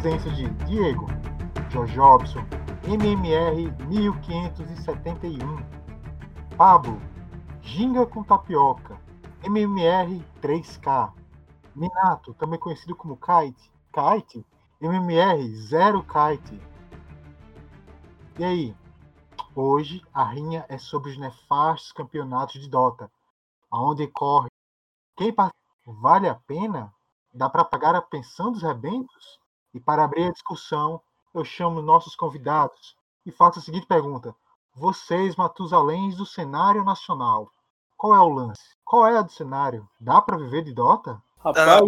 Presenças 0.00 0.34
de 0.34 0.48
Diego, 0.64 1.06
Jobson, 1.92 2.40
MMR 2.84 3.70
1571, 3.86 5.36
Pablo, 6.56 6.98
Ginga 7.60 8.06
com 8.06 8.22
Tapioca, 8.22 8.98
MMR 9.44 10.24
3K, 10.40 11.12
Minato, 11.76 12.32
também 12.32 12.58
conhecido 12.58 12.96
como 12.96 13.18
Kite, 13.18 13.70
Kite, 13.92 14.46
MMR 14.80 15.46
0 15.54 16.02
Kite. 16.04 16.58
E 18.38 18.44
aí? 18.44 18.74
Hoje 19.54 20.00
a 20.14 20.24
rinha 20.24 20.64
é 20.70 20.78
sobre 20.78 21.10
os 21.10 21.18
nefastos 21.18 21.92
campeonatos 21.92 22.58
de 22.58 22.70
Dota, 22.70 23.12
aonde 23.70 24.06
corre 24.06 24.48
quem 25.14 25.34
vale 25.86 26.26
a 26.26 26.36
pena? 26.36 26.90
Dá 27.34 27.50
para 27.50 27.66
pagar 27.66 27.94
a 27.94 28.00
pensão 28.00 28.50
dos 28.50 28.62
rebentos? 28.62 29.39
E 29.72 29.80
para 29.80 30.04
abrir 30.04 30.24
a 30.24 30.32
discussão, 30.32 31.00
eu 31.34 31.44
chamo 31.44 31.80
nossos 31.80 32.16
convidados 32.16 32.96
e 33.24 33.30
faço 33.30 33.58
a 33.58 33.62
seguinte 33.62 33.86
pergunta: 33.86 34.34
vocês, 34.74 35.36
Matusaléns 35.36 36.16
do 36.16 36.26
cenário 36.26 36.84
nacional, 36.84 37.50
qual 37.96 38.14
é 38.14 38.20
o 38.20 38.28
lance? 38.28 38.76
Qual 38.84 39.06
é 39.06 39.16
a 39.16 39.22
do 39.22 39.30
cenário? 39.30 39.88
Dá 40.00 40.20
para 40.20 40.36
viver 40.36 40.64
de 40.64 40.72
Dota? 40.72 41.22
Rapaz, 41.38 41.66
dá, 41.66 41.80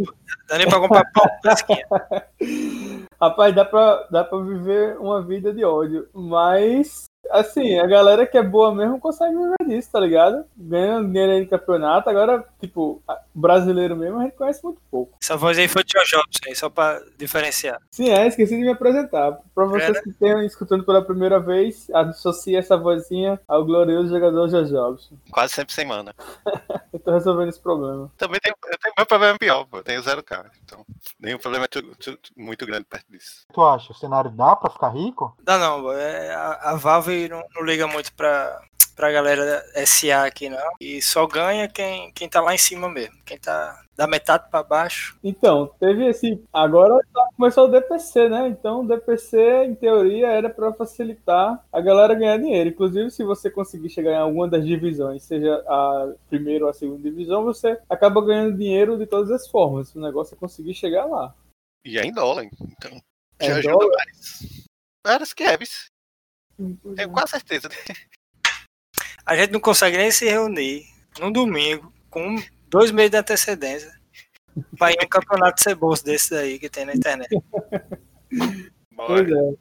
dá 0.48 0.58
nem 0.58 0.68
pra 0.68 0.80
comprar 0.80 1.04
pão, 1.12 1.24
Rapaz, 3.20 3.54
dá 3.54 3.64
pra, 3.64 4.08
dá 4.10 4.24
pra 4.24 4.38
viver 4.38 4.98
uma 4.98 5.20
vida 5.20 5.52
de 5.52 5.64
ódio, 5.64 6.08
mas 6.14 7.04
assim, 7.32 7.78
a 7.78 7.86
galera 7.86 8.26
que 8.26 8.36
é 8.38 8.42
boa 8.42 8.74
mesmo 8.74 9.00
consegue 9.00 9.34
viver 9.34 9.66
disso, 9.66 9.90
tá 9.90 9.98
ligado? 9.98 10.44
Ganha 10.56 11.02
dinheiro 11.02 11.32
aí 11.32 11.40
de 11.40 11.50
campeonato. 11.50 12.08
Agora, 12.08 12.44
tipo, 12.60 13.02
brasileiro 13.34 13.96
mesmo 13.96 14.20
a 14.20 14.24
gente 14.24 14.36
conhece 14.36 14.62
muito 14.62 14.80
pouco. 14.90 15.16
Essa 15.22 15.36
voz 15.36 15.58
aí 15.58 15.68
foi 15.68 15.82
de 15.82 15.92
Jobs, 15.92 16.40
aí, 16.46 16.54
só 16.54 16.68
pra 16.68 17.00
diferenciar. 17.16 17.80
Sim, 17.90 18.10
é, 18.10 18.26
esqueci 18.26 18.56
de 18.56 18.62
me 18.62 18.70
apresentar. 18.70 19.38
Pra 19.54 19.64
vocês 19.64 19.96
é, 19.96 20.02
que 20.02 20.10
estão 20.10 20.42
escutando 20.42 20.84
pela 20.84 21.02
primeira 21.02 21.40
vez, 21.40 21.88
associe 21.92 22.56
essa 22.56 22.76
vozinha 22.76 23.40
ao 23.48 23.64
glorioso 23.64 24.08
jogador 24.08 24.48
Jobs. 24.48 25.10
Quase 25.30 25.54
sempre 25.54 25.72
semana. 25.74 26.14
eu 26.92 27.00
tô 27.00 27.12
resolvendo 27.12 27.48
esse 27.48 27.60
problema. 27.60 28.10
Também 28.16 28.40
tem, 28.40 28.52
eu 28.52 28.78
tenho 28.78 28.94
meu 28.96 29.06
problema 29.06 29.38
pior, 29.38 29.64
pô. 29.66 29.78
Eu 29.78 29.82
tenho 29.82 30.02
zero 30.02 30.22
k 30.22 30.44
Então, 30.64 30.84
nenhum 31.18 31.38
problema 31.38 31.66
é 31.66 32.16
muito 32.36 32.66
grande 32.66 32.84
perto 32.84 33.06
disso. 33.10 33.46
Tu 33.52 33.62
acha? 33.62 33.92
O 33.92 33.94
cenário 33.94 34.30
dá 34.30 34.54
pra 34.56 34.70
ficar 34.70 34.90
rico? 34.90 35.36
Dá 35.42 35.58
não, 35.58 35.92
é, 35.92 36.34
a, 36.34 36.70
a 36.70 36.76
Valve 36.76 37.21
não, 37.28 37.42
não 37.54 37.64
liga 37.64 37.86
muito 37.86 38.12
pra, 38.14 38.60
pra 38.94 39.12
galera 39.12 39.64
SA 39.86 40.24
aqui, 40.24 40.48
não. 40.48 40.72
E 40.80 41.00
só 41.02 41.26
ganha 41.26 41.68
quem, 41.68 42.12
quem 42.12 42.28
tá 42.28 42.40
lá 42.40 42.54
em 42.54 42.58
cima 42.58 42.88
mesmo. 42.88 43.16
Quem 43.24 43.38
tá 43.38 43.82
da 43.96 44.06
metade 44.06 44.48
para 44.50 44.62
baixo. 44.62 45.18
Então, 45.22 45.70
teve 45.78 46.06
esse. 46.06 46.42
Agora 46.52 46.98
começou 47.36 47.66
o 47.66 47.68
DPC, 47.68 48.28
né? 48.28 48.48
Então, 48.48 48.80
o 48.80 48.88
DPC, 48.88 49.64
em 49.66 49.74
teoria, 49.74 50.28
era 50.28 50.48
para 50.48 50.72
facilitar 50.72 51.64
a 51.72 51.80
galera 51.80 52.14
ganhar 52.14 52.38
dinheiro. 52.38 52.70
Inclusive, 52.70 53.10
se 53.10 53.22
você 53.22 53.50
conseguir 53.50 53.90
chegar 53.90 54.12
em 54.12 54.16
alguma 54.16 54.48
das 54.48 54.64
divisões, 54.64 55.22
seja 55.22 55.54
a 55.66 56.12
primeira 56.28 56.64
ou 56.64 56.70
a 56.70 56.74
segunda 56.74 57.02
divisão, 57.02 57.44
você 57.44 57.78
acaba 57.88 58.24
ganhando 58.24 58.56
dinheiro 58.56 58.96
de 58.96 59.06
todas 59.06 59.30
as 59.30 59.46
formas. 59.46 59.94
O 59.94 60.00
negócio 60.00 60.34
é 60.34 60.38
conseguir 60.38 60.74
chegar 60.74 61.04
lá. 61.04 61.34
E 61.84 61.98
é 61.98 62.04
em 62.04 62.12
dólar, 62.12 62.44
então. 62.44 63.00
É 63.38 63.46
já 63.46 63.56
ajuda 63.56 63.72
dólar? 63.72 63.96
mais. 63.96 64.66
Várias. 65.04 65.34
Tenho 66.56 67.10
quase 67.10 67.30
certeza. 67.32 67.68
A 69.24 69.36
gente 69.36 69.52
não 69.52 69.60
consegue 69.60 69.96
nem 69.96 70.10
se 70.10 70.28
reunir 70.28 70.84
no 71.20 71.32
domingo 71.32 71.92
com 72.10 72.36
dois 72.68 72.90
meses 72.90 73.12
de 73.12 73.16
antecedência 73.18 74.00
para 74.78 74.92
ir 74.92 74.98
um 75.04 75.08
campeonato 75.08 75.62
ceboso 75.62 76.04
desse 76.04 76.34
aí 76.34 76.58
que 76.58 76.68
tem 76.68 76.84
na 76.84 76.94
internet. 76.94 77.30
Pois 78.94 79.28
é. 79.28 79.54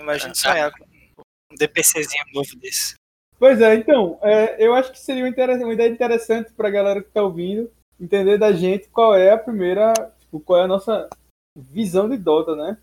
Imagina 0.00 0.34
sonhar 0.34 0.72
com 0.72 0.84
um 0.84 1.56
DPCzinho 1.56 2.24
novo 2.34 2.56
desse. 2.56 2.94
Pois 3.38 3.60
é, 3.60 3.74
então, 3.74 4.18
é, 4.22 4.56
eu 4.64 4.74
acho 4.74 4.90
que 4.90 4.98
seria 4.98 5.22
uma, 5.22 5.72
ideia 5.72 5.88
interessante 5.88 6.52
para 6.52 6.66
a 6.66 6.70
galera 6.70 7.00
que 7.00 7.08
está 7.08 7.22
ouvindo 7.22 7.70
entender 8.00 8.38
da 8.38 8.52
gente 8.52 8.88
qual 8.88 9.14
é 9.14 9.30
a 9.30 9.38
primeira, 9.38 9.92
tipo, 10.18 10.40
qual 10.40 10.60
é 10.60 10.64
a 10.64 10.68
nossa 10.68 11.08
visão 11.56 12.08
de 12.08 12.16
Dota, 12.16 12.56
né? 12.56 12.76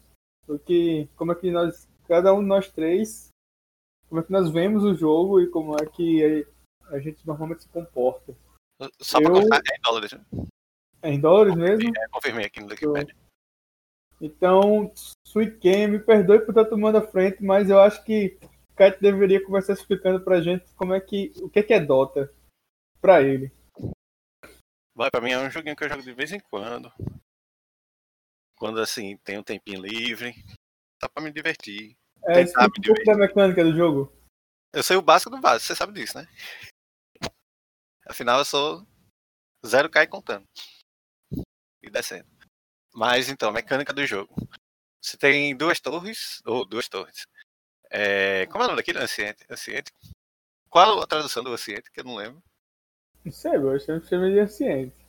Porque 0.47 1.07
como 1.15 1.31
é 1.31 1.35
que 1.35 1.51
nós, 1.51 1.87
cada 2.07 2.33
um 2.33 2.41
de 2.41 2.47
nós 2.47 2.69
três, 2.69 3.29
como 4.09 4.21
é 4.21 4.23
que 4.23 4.31
nós 4.31 4.49
vemos 4.51 4.83
o 4.83 4.95
jogo 4.95 5.41
e 5.41 5.49
como 5.49 5.75
é 5.75 5.85
que 5.85 6.45
a, 6.89 6.99
gente 6.99 7.25
normalmente 7.25 7.63
se 7.63 7.69
comporta. 7.69 8.35
Só 9.01 9.19
pra 9.19 9.29
eu... 9.29 9.33
constar, 9.33 9.61
é 9.71 9.75
em 9.75 9.81
dólares. 9.81 10.11
É 11.01 11.11
em 11.11 11.19
dólares 11.19 11.55
mesmo? 11.55 11.91
É, 11.97 12.07
confirmei 12.09 12.45
aqui 12.45 12.61
no 12.61 12.67
Wikipedia. 12.67 13.15
Então, 14.21 14.91
Sweet 15.27 15.57
Game, 15.57 15.97
me 15.97 15.99
perdoe 15.99 16.39
por 16.39 16.51
estar 16.51 16.65
tomando 16.65 16.97
a 16.97 17.07
frente, 17.07 17.43
mas 17.43 17.69
eu 17.69 17.79
acho 17.79 18.03
que 18.03 18.37
o 18.41 18.75
Kite 18.75 19.01
deveria 19.01 19.43
começar 19.43 19.73
explicando 19.73 20.23
pra 20.23 20.41
gente 20.41 20.73
como 20.75 20.93
é 20.93 21.01
que. 21.01 21.31
o 21.37 21.49
que 21.49 21.59
é, 21.59 21.63
que 21.63 21.73
é 21.73 21.79
Dota 21.79 22.33
pra 23.01 23.21
ele. 23.21 23.51
Vai, 24.95 25.11
pra 25.11 25.19
mim 25.19 25.31
é 25.31 25.39
um 25.39 25.51
joguinho 25.51 25.75
que 25.75 25.83
eu 25.83 25.89
jogo 25.89 26.01
de 26.01 26.13
vez 26.13 26.31
em 26.31 26.39
quando. 26.39 26.91
Quando 28.57 28.79
assim, 28.79 29.17
tem 29.17 29.37
um 29.37 29.43
tempinho 29.43 29.81
livre. 29.81 30.33
Só 31.01 31.09
pra 31.09 31.21
me 31.21 31.31
divertir. 31.31 31.97
É, 32.27 32.41
explica 32.41 32.65
um 32.65 32.81
pouco 32.81 33.03
da 33.03 33.15
mecânica 33.15 33.63
do 33.63 33.75
jogo. 33.75 34.11
Eu 34.73 34.83
sei 34.83 34.97
o 34.97 35.01
básico 35.01 35.29
do 35.29 35.39
básico, 35.39 35.67
você 35.67 35.75
sabe 35.75 35.93
disso, 35.93 36.17
né? 36.17 36.27
Afinal, 38.05 38.39
eu 38.39 38.45
sou 38.45 38.85
zero 39.65 39.89
cai 39.89 40.07
contando. 40.07 40.45
E 41.81 41.89
descendo. 41.89 42.27
Mas 42.93 43.29
então, 43.29 43.51
mecânica 43.51 43.93
do 43.93 44.05
jogo. 44.05 44.33
Você 45.01 45.17
tem 45.17 45.55
duas 45.55 45.79
torres, 45.79 46.41
ou 46.45 46.65
duas 46.65 46.87
torres. 46.87 47.27
É, 47.91 48.45
como 48.47 48.63
é 48.63 48.65
o 48.65 48.67
nome 48.69 48.77
daquele? 48.77 48.99
Anciente. 48.99 49.45
Anciente. 49.49 49.91
Qual 50.69 51.01
a 51.01 51.07
tradução 51.07 51.43
do 51.43 51.53
Anciente, 51.53 51.91
que 51.91 51.99
eu 51.99 52.03
não 52.03 52.15
lembro? 52.15 52.41
Não 53.23 53.31
sei, 53.31 53.55
eu 53.55 53.79
sempre 53.79 54.07
chamei 54.07 54.33
de 54.33 54.39
Anciente. 54.39 55.05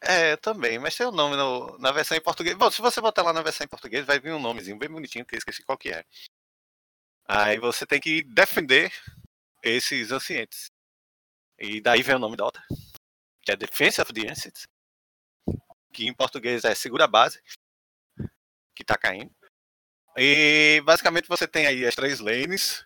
É, 0.00 0.32
eu 0.32 0.38
também, 0.38 0.80
mas 0.80 0.96
tem 0.96 1.06
o 1.06 1.10
um 1.10 1.12
nome 1.12 1.36
no, 1.36 1.78
na 1.78 1.92
versão 1.92 2.16
em 2.16 2.20
português. 2.20 2.56
Bom, 2.56 2.70
se 2.70 2.82
você 2.82 3.00
botar 3.00 3.22
lá 3.22 3.32
na 3.32 3.40
versão 3.40 3.64
em 3.64 3.68
português, 3.68 4.04
vai 4.04 4.18
vir 4.18 4.32
um 4.32 4.40
nomezinho 4.40 4.76
bem 4.76 4.88
bonitinho, 4.88 5.24
que 5.24 5.36
eu 5.36 5.38
esqueci 5.38 5.62
qual 5.62 5.78
que 5.78 5.90
é. 5.90 6.04
Aí 7.26 7.58
você 7.58 7.86
tem 7.86 8.00
que 8.00 8.22
defender 8.22 8.92
esses 9.62 10.10
ancientes. 10.10 10.70
E 11.58 11.80
daí 11.80 12.02
vem 12.02 12.16
o 12.16 12.18
nome 12.18 12.36
da 12.36 12.44
outra, 12.44 12.62
que 13.42 13.52
é 13.52 13.56
Defense 13.56 14.00
of 14.00 14.12
the 14.12 14.28
Ancients, 14.28 14.66
que 15.92 16.06
em 16.06 16.14
português 16.14 16.64
é 16.64 16.74
Segura 16.74 17.04
a 17.04 17.08
Base, 17.08 17.40
que 18.74 18.84
tá 18.84 18.96
caindo. 18.96 19.32
E 20.16 20.82
basicamente 20.84 21.28
você 21.28 21.46
tem 21.46 21.66
aí 21.66 21.86
as 21.86 21.94
três 21.94 22.20
lanes. 22.20 22.84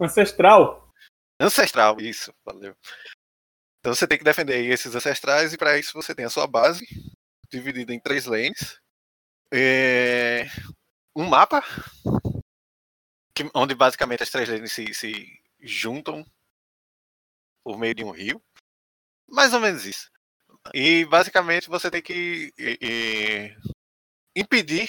Ancestral? 0.00 0.92
Ancestral, 1.40 2.00
isso, 2.00 2.32
valeu. 2.44 2.76
Então 3.80 3.94
você 3.94 4.06
tem 4.06 4.16
que 4.16 4.24
defender 4.24 4.64
esses 4.64 4.94
ancestrais 4.94 5.52
e 5.52 5.58
para 5.58 5.78
isso 5.78 5.92
você 5.92 6.14
tem 6.14 6.24
a 6.24 6.30
sua 6.30 6.46
base 6.46 6.86
dividida 7.50 7.92
em 7.92 8.00
três 8.00 8.24
lanes. 8.24 8.80
É... 9.52 10.46
Um 11.16 11.28
mapa 11.28 11.62
que, 13.34 13.50
onde 13.54 13.74
basicamente 13.74 14.22
as 14.22 14.30
três 14.30 14.48
lanes 14.48 14.72
se, 14.72 14.94
se 14.94 15.42
juntam 15.60 16.24
por 17.64 17.78
meio 17.78 17.94
de 17.94 18.04
um 18.04 18.10
rio. 18.10 18.40
Mais 19.28 19.52
ou 19.52 19.60
menos 19.60 19.84
isso. 19.84 20.10
E 20.72 21.04
basicamente 21.06 21.68
você 21.68 21.90
tem 21.90 22.02
que 22.02 22.52
e, 22.58 22.78
e, 22.80 23.56
impedir 24.36 24.88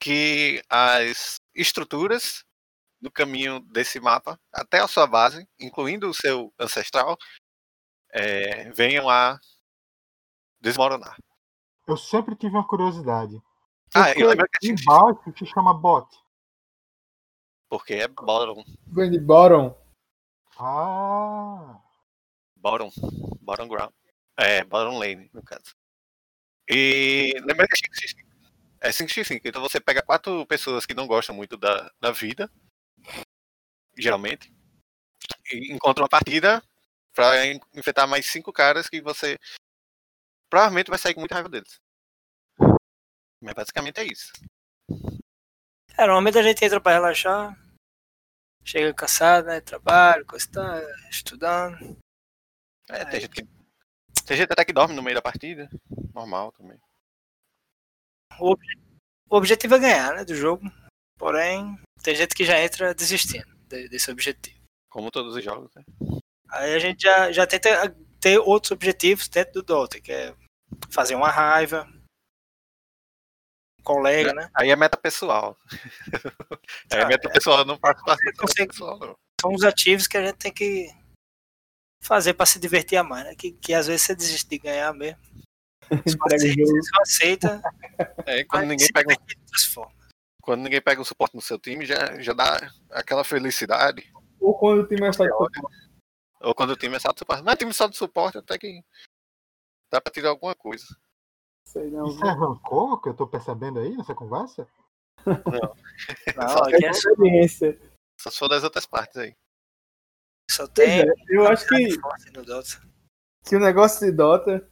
que 0.00 0.62
as 0.68 1.40
estruturas 1.54 2.44
do 3.00 3.10
caminho 3.10 3.60
desse 3.60 4.00
mapa 4.00 4.40
até 4.52 4.80
a 4.80 4.88
sua 4.88 5.06
base, 5.06 5.46
incluindo 5.58 6.08
o 6.08 6.14
seu 6.14 6.52
ancestral, 6.58 7.16
é, 8.10 8.70
venham 8.70 9.08
a 9.08 9.38
desmoronar. 10.60 11.16
Eu 11.86 11.96
sempre 11.96 12.34
tive 12.34 12.54
uma 12.54 12.66
curiosidade. 12.66 13.40
Ah, 13.94 14.10
eu 14.12 14.28
lembro 14.28 14.46
que 14.60 14.70
embaixo 14.70 15.32
se 15.36 15.46
chama 15.46 15.74
bot. 15.74 16.08
Porque 17.68 17.94
é 17.94 18.08
bottom. 18.08 18.64
Vem 18.86 19.10
de 19.10 19.18
bottom. 19.18 19.76
Ah. 20.58 21.80
Bottom. 22.56 22.90
Bottom 23.40 23.68
ground. 23.68 23.92
É, 24.36 24.64
bottom 24.64 24.98
lane, 24.98 25.30
no 25.32 25.42
caso. 25.42 25.74
E 26.68 27.32
lembra 27.44 27.66
que 27.66 27.74
é 28.80 28.90
5x5. 28.90 29.40
É 29.44 29.48
então 29.48 29.62
você 29.62 29.80
pega 29.80 30.02
quatro 30.02 30.46
pessoas 30.46 30.86
que 30.86 30.94
não 30.94 31.06
gostam 31.06 31.34
muito 31.34 31.56
da, 31.56 31.90
da 32.00 32.10
vida, 32.10 32.50
geralmente, 33.96 34.52
e 35.50 35.72
encontra 35.72 36.02
uma 36.02 36.08
partida 36.08 36.62
pra 37.12 37.46
enfrentar 37.74 38.06
mais 38.06 38.26
cinco 38.26 38.52
caras 38.52 38.88
que 38.88 39.00
você 39.00 39.38
provavelmente 40.50 40.90
vai 40.90 40.98
sair 40.98 41.14
com 41.14 41.20
muita 41.20 41.34
raiva 41.34 41.48
deles. 41.48 41.80
Mas 43.40 43.54
basicamente 43.54 44.00
é 44.00 44.04
isso. 44.04 44.32
É, 45.96 46.02
normalmente 46.02 46.38
a 46.38 46.42
gente 46.42 46.64
entra 46.64 46.80
pra 46.80 46.92
relaxar, 46.92 47.56
Chega 48.66 48.94
cansado, 48.94 49.46
né? 49.46 49.60
Trabalho, 49.60 50.24
coisa 50.24 50.50
tá, 50.50 50.80
estudando. 51.10 51.98
É, 52.88 53.04
tem 53.04 53.20
gente, 53.20 53.30
que, 53.34 53.46
tem 54.24 54.36
gente 54.38 54.50
até 54.50 54.64
que 54.64 54.72
dorme 54.72 54.94
no 54.94 55.02
meio 55.02 55.14
da 55.16 55.20
partida. 55.22 55.68
Normal 56.14 56.50
também. 56.52 56.78
o, 58.40 58.52
obje- 58.52 58.78
o 59.28 59.36
objetivo 59.36 59.74
é 59.74 59.78
ganhar, 59.78 60.14
né, 60.14 60.24
do 60.24 60.34
jogo. 60.34 60.64
Porém, 61.18 61.78
tem 62.02 62.14
gente 62.14 62.34
que 62.34 62.44
já 62.44 62.58
entra 62.58 62.94
desistindo 62.94 63.54
de- 63.68 63.86
desse 63.88 64.10
objetivo. 64.10 64.58
Como 64.88 65.10
todos 65.10 65.36
os 65.36 65.44
jogos, 65.44 65.70
né? 65.74 65.84
Aí 66.48 66.74
a 66.74 66.78
gente 66.78 67.02
já, 67.02 67.30
já 67.32 67.46
tenta 67.46 67.94
ter 68.18 68.38
outros 68.38 68.70
objetivos 68.70 69.28
dentro 69.28 69.52
do 69.54 69.62
Dota, 69.62 70.00
que 70.00 70.10
é 70.10 70.34
fazer 70.90 71.14
uma 71.16 71.30
raiva, 71.30 71.86
colega, 73.84 74.32
né? 74.32 74.50
Aí 74.54 74.70
é 74.70 74.76
meta 74.76 74.96
pessoal. 74.96 75.56
Aí 76.92 77.00
é 77.00 77.06
meta 77.06 77.28
pessoal, 77.28 77.58
eu 77.58 77.64
não 77.64 77.78
faço 77.78 78.02
parte 78.04 78.18
da 78.18 78.24
meta 78.24 78.40
consegue- 78.40 78.68
pessoal, 78.68 78.98
não. 78.98 79.16
São 79.40 79.52
os 79.52 79.62
ativos 79.62 80.06
que 80.08 80.16
a 80.16 80.24
gente 80.26 80.36
tem 80.36 80.52
que 80.52 80.88
fazer 82.02 82.34
para 82.34 82.46
se 82.46 82.58
divertir 82.58 82.96
a 82.96 83.04
mais, 83.04 83.24
né? 83.24 83.34
Que, 83.34 83.52
que 83.52 83.74
às 83.74 83.86
vezes 83.86 84.02
você 84.02 84.14
desiste 84.14 84.48
de 84.48 84.58
ganhar 84.58 84.92
mesmo. 84.94 85.20
Só 86.08 86.16
o 86.18 86.34
aceita, 86.34 86.82
só 86.82 87.02
aceita. 87.02 87.62
É, 88.24 88.42
quando 88.44 88.68
ninguém 88.68 88.88
pega 88.90 89.12
um 89.12 89.86
quando 90.44 90.62
ninguém 90.62 90.80
pega 90.82 91.00
um 91.00 91.04
suporte 91.04 91.34
no 91.34 91.40
seu 91.40 91.58
time, 91.58 91.86
já, 91.86 92.20
já 92.20 92.34
dá 92.34 92.70
aquela 92.90 93.24
felicidade. 93.24 94.12
Ou 94.38 94.54
quando 94.58 94.80
o 94.80 94.86
time 94.86 95.06
é 95.08 95.12
só 95.12 95.24
de 95.24 95.32
Olha, 95.32 95.50
Ou 96.42 96.54
quando 96.54 96.70
o 96.70 96.76
time 96.76 96.96
é 96.96 96.98
só 96.98 97.12
de 97.12 97.18
suporte. 97.18 97.42
Mas 97.42 97.56
time 97.56 97.72
só 97.72 97.86
de 97.86 97.96
suporte 97.96 98.36
até 98.36 98.58
que 98.58 98.82
dá 99.90 100.02
pra 100.02 100.12
tirar 100.12 100.28
alguma 100.28 100.54
coisa. 100.54 100.84
Sei 101.66 101.90
não. 101.90 102.06
Isso 102.06 102.24
é 102.24 102.30
rancor 102.30 103.00
que 103.00 103.08
eu 103.08 103.14
tô 103.14 103.26
percebendo 103.26 103.80
aí 103.80 103.96
nessa 103.96 104.14
conversa? 104.14 104.68
Não, 105.26 105.34
Só 106.48 106.64
aqui 106.64 106.84
É 106.84 106.90
experiência. 106.90 107.80
Só 108.20 108.30
for 108.30 108.48
das 108.48 108.64
outras 108.64 108.86
partes 108.86 109.16
aí. 109.16 109.36
só 110.50 110.66
tem. 110.66 111.00
é, 111.00 111.04
eu 111.28 111.46
acho 111.46 111.66
que, 111.66 111.88
que 113.44 113.56
o 113.56 113.60
negócio 113.60 114.06
de 114.06 114.12
Dota 114.12 114.66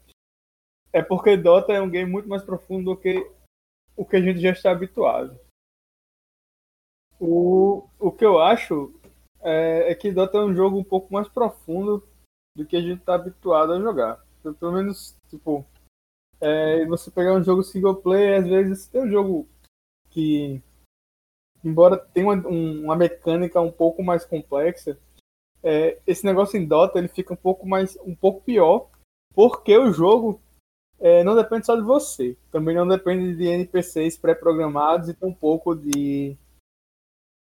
é 0.92 1.02
porque 1.02 1.36
Dota 1.36 1.72
é 1.72 1.80
um 1.80 1.90
game 1.90 2.10
muito 2.10 2.28
mais 2.28 2.42
profundo 2.44 2.94
do 2.94 3.00
que 3.00 3.30
o 3.96 4.04
que 4.04 4.16
a 4.16 4.20
gente 4.20 4.40
já 4.40 4.50
está 4.50 4.70
habituado. 4.70 5.38
O, 7.18 7.88
o 7.98 8.12
que 8.12 8.24
eu 8.24 8.40
acho 8.40 8.92
é, 9.40 9.90
é 9.90 9.94
que 9.94 10.12
Dota 10.12 10.38
é 10.38 10.42
um 10.42 10.54
jogo 10.54 10.78
um 10.78 10.84
pouco 10.84 11.12
mais 11.12 11.28
profundo 11.28 12.06
do 12.56 12.66
que 12.66 12.76
a 12.76 12.80
gente 12.80 13.00
está 13.00 13.14
habituado 13.14 13.72
a 13.72 13.80
jogar. 13.80 14.24
Pelo 14.58 14.72
menos, 14.72 15.16
tipo, 15.28 15.64
é, 16.42 16.84
você 16.86 17.10
pegar 17.10 17.34
um 17.34 17.42
jogo 17.42 17.62
single 17.62 17.94
player, 17.96 18.40
às 18.40 18.46
vezes 18.48 18.88
tem 18.88 19.02
um 19.02 19.10
jogo 19.10 19.48
que, 20.10 20.60
embora 21.64 21.96
tenha 21.96 22.26
uma, 22.26 22.48
um- 22.48 22.84
uma 22.84 22.96
mecânica 22.96 23.60
um 23.60 23.70
pouco 23.70 24.02
mais 24.02 24.24
complexa, 24.24 24.98
é, 25.62 25.98
esse 26.06 26.26
negócio 26.26 26.58
em 26.58 26.66
Dota 26.66 26.98
ele 26.98 27.08
fica 27.08 27.32
um 27.32 27.36
pouco 27.36 27.66
mais 27.66 27.96
um 28.04 28.14
pouco 28.16 28.40
pior 28.42 28.90
porque 29.32 29.78
o 29.78 29.92
jogo 29.92 30.40
é, 30.98 31.22
não 31.24 31.36
depende 31.36 31.66
só 31.66 31.76
de 31.76 31.82
você. 31.82 32.36
Também 32.50 32.74
não 32.76 32.86
depende 32.86 33.36
de 33.36 33.44
NPCs 33.46 34.18
pré-programados 34.18 35.08
e 35.08 35.14
tampouco 35.14 35.74
de 35.74 36.36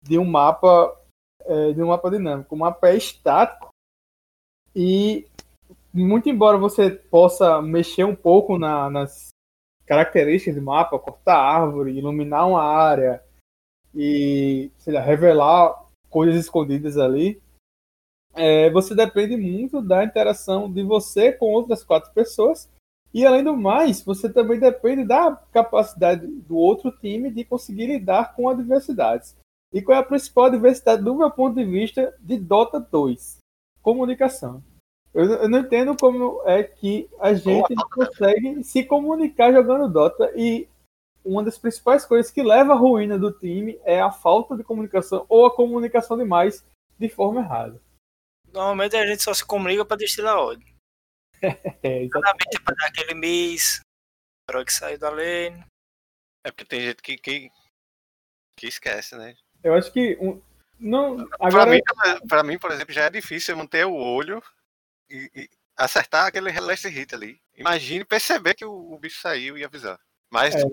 de 0.01 0.17
um 0.17 0.25
mapa 0.25 0.97
é, 1.45 1.71
de 1.73 1.81
um 1.83 1.87
mapa 1.87 2.09
dinâmico. 2.09 2.55
O 2.55 2.57
mapa 2.57 2.89
é 2.89 2.97
estático 2.97 3.69
e 4.75 5.28
muito 5.99 6.29
embora 6.29 6.57
você 6.57 6.89
possa 6.89 7.61
mexer 7.61 8.03
um 8.03 8.15
pouco 8.15 8.57
na- 8.57 8.89
nas 8.89 9.29
características 9.85 10.55
do 10.55 10.61
mapa 10.61 10.99
cortar 10.99 11.37
árvore 11.37 11.97
iluminar 11.97 12.47
uma 12.47 12.61
área 12.63 13.23
e 13.93 14.71
sei 14.77 14.93
lá, 14.93 15.01
revelar 15.01 15.87
coisas 16.09 16.35
escondidas 16.35 16.97
ali 16.97 17.41
é, 18.33 18.69
você 18.69 18.95
depende 18.95 19.35
muito 19.35 19.81
da 19.81 20.03
interação 20.03 20.71
de 20.71 20.83
você 20.83 21.31
com 21.31 21.47
outras 21.47 21.83
quatro 21.83 22.11
pessoas. 22.13 22.69
E 23.13 23.25
além 23.25 23.43
do 23.43 23.57
mais, 23.57 24.03
você 24.03 24.31
também 24.31 24.59
depende 24.59 25.03
da 25.03 25.35
capacidade 25.51 26.27
do 26.27 26.55
outro 26.55 26.91
time 26.99 27.31
de 27.31 27.43
conseguir 27.43 27.87
lidar 27.87 28.35
com 28.35 28.47
adversidades. 28.47 29.35
E 29.73 29.81
qual 29.81 29.97
é 29.97 30.01
a 30.01 30.05
principal 30.05 30.45
adversidade, 30.45 31.03
do 31.03 31.15
meu 31.15 31.29
ponto 31.31 31.55
de 31.55 31.65
vista, 31.65 32.15
de 32.19 32.37
Dota 32.37 32.79
2? 32.79 33.39
Comunicação. 33.81 34.63
Eu, 35.13 35.23
eu 35.25 35.49
não 35.49 35.59
entendo 35.59 35.95
como 35.97 36.41
é 36.47 36.63
que 36.63 37.09
a 37.19 37.33
gente 37.33 37.73
não 37.73 37.89
consegue 37.89 38.63
se 38.63 38.83
comunicar 38.85 39.51
jogando 39.51 39.91
Dota 39.91 40.31
e 40.35 40.67
uma 41.25 41.43
das 41.43 41.57
principais 41.57 42.05
coisas 42.05 42.31
que 42.31 42.41
leva 42.43 42.73
à 42.73 42.75
ruína 42.75 43.17
do 43.17 43.31
time 43.31 43.79
é 43.83 43.99
a 43.99 44.11
falta 44.11 44.55
de 44.55 44.63
comunicação 44.63 45.25
ou 45.27 45.45
a 45.45 45.55
comunicação 45.55 46.17
demais 46.17 46.65
de 46.97 47.09
forma 47.09 47.41
errada. 47.41 47.81
Normalmente 48.51 48.95
a 48.95 49.05
gente 49.05 49.23
só 49.23 49.33
se 49.33 49.45
comunica 49.45 49.85
pra 49.85 49.97
destilar 49.97 50.37
ódio. 50.37 50.67
É, 51.81 52.03
exatamente. 52.03 52.09
Claramente 52.09 52.57
é 52.57 52.59
pra 52.63 52.75
dar 52.75 52.87
aquele 52.87 53.13
miss, 53.13 53.79
para 54.45 54.65
que 54.65 54.73
sair 54.73 54.97
da 54.97 55.09
lane. 55.09 55.63
É 56.45 56.51
porque 56.51 56.65
tem 56.65 56.81
gente 56.81 57.01
que, 57.01 57.17
que, 57.17 57.49
que 58.57 58.67
esquece, 58.67 59.15
né? 59.15 59.35
Eu 59.63 59.73
acho 59.73 59.91
que 59.91 60.17
um- 60.19 60.41
não 60.79 61.25
Pra, 61.27 61.47
agora 61.47 61.71
mim, 61.71 61.79
pra 62.27 62.43
mim, 62.43 62.59
por 62.59 62.71
exemplo, 62.71 62.93
já 62.93 63.05
é 63.05 63.09
difícil 63.09 63.55
manter 63.55 63.85
o 63.85 63.93
olho 63.95 64.41
e, 65.09 65.31
e 65.35 65.49
acertar 65.77 66.27
aquele 66.27 66.51
last 66.59 66.87
hit 66.87 67.13
ali. 67.15 67.39
Imagine 67.55 68.05
perceber 68.05 68.53
que 68.55 68.65
o, 68.65 68.93
o 68.93 68.97
bicho 68.99 69.21
saiu 69.21 69.57
e 69.57 69.63
avisar. 69.63 69.99
Mas 70.31 70.55
É. 70.55 70.63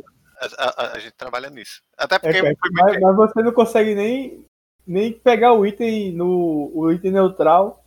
a, 0.58 0.82
a- 0.82 0.92
a 0.92 0.98
gente 0.98 1.14
trabalha 1.14 1.48
nisso. 1.50 1.82
Até 1.96 2.16
é, 2.16 2.18
porque 2.18 2.40
cara, 2.42 2.56
foi 2.60 2.70
muito 2.70 2.82
mas, 2.84 3.00
mas 3.00 3.16
você 3.16 3.42
não 3.42 3.52
consegue 3.52 3.94
nem 3.94 4.44
nem 4.86 5.12
pegar 5.12 5.52
o 5.52 5.66
item 5.66 6.12
no 6.12 6.70
o 6.74 6.92
item 6.92 7.12
neutral. 7.12 7.84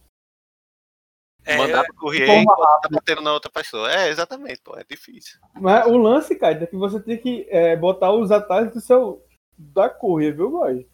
É, 1.46 1.57
mandar 1.57 1.84
pro 1.86 1.96
correr 1.96 2.25
forma 2.28 2.42
enquanto 2.42 2.81
tá 2.81 2.90
batendo 2.92 3.22
na 3.22 3.34
outra 3.34 3.50
pessoa. 3.50 3.92
É, 3.92 4.10
exatamente, 4.10 4.62
pô, 4.62 4.78
é 4.78 4.84
difícil. 4.84 5.40
Mas 5.56 5.86
o 5.88 5.98
lance, 5.98 6.36
cara, 6.36 6.63
é 6.63 6.68
que 6.68 6.75
você 6.75 7.01
tem 7.01 7.18
que 7.18 7.48
é, 7.50 7.75
botar 7.75 8.12
os 8.12 8.30
atalhos 8.31 8.74
do 8.74 8.81
seu 8.81 9.25
da 9.57 9.90
corrida, 9.90 10.36
viu, 10.36 10.51
boy? 10.51 10.88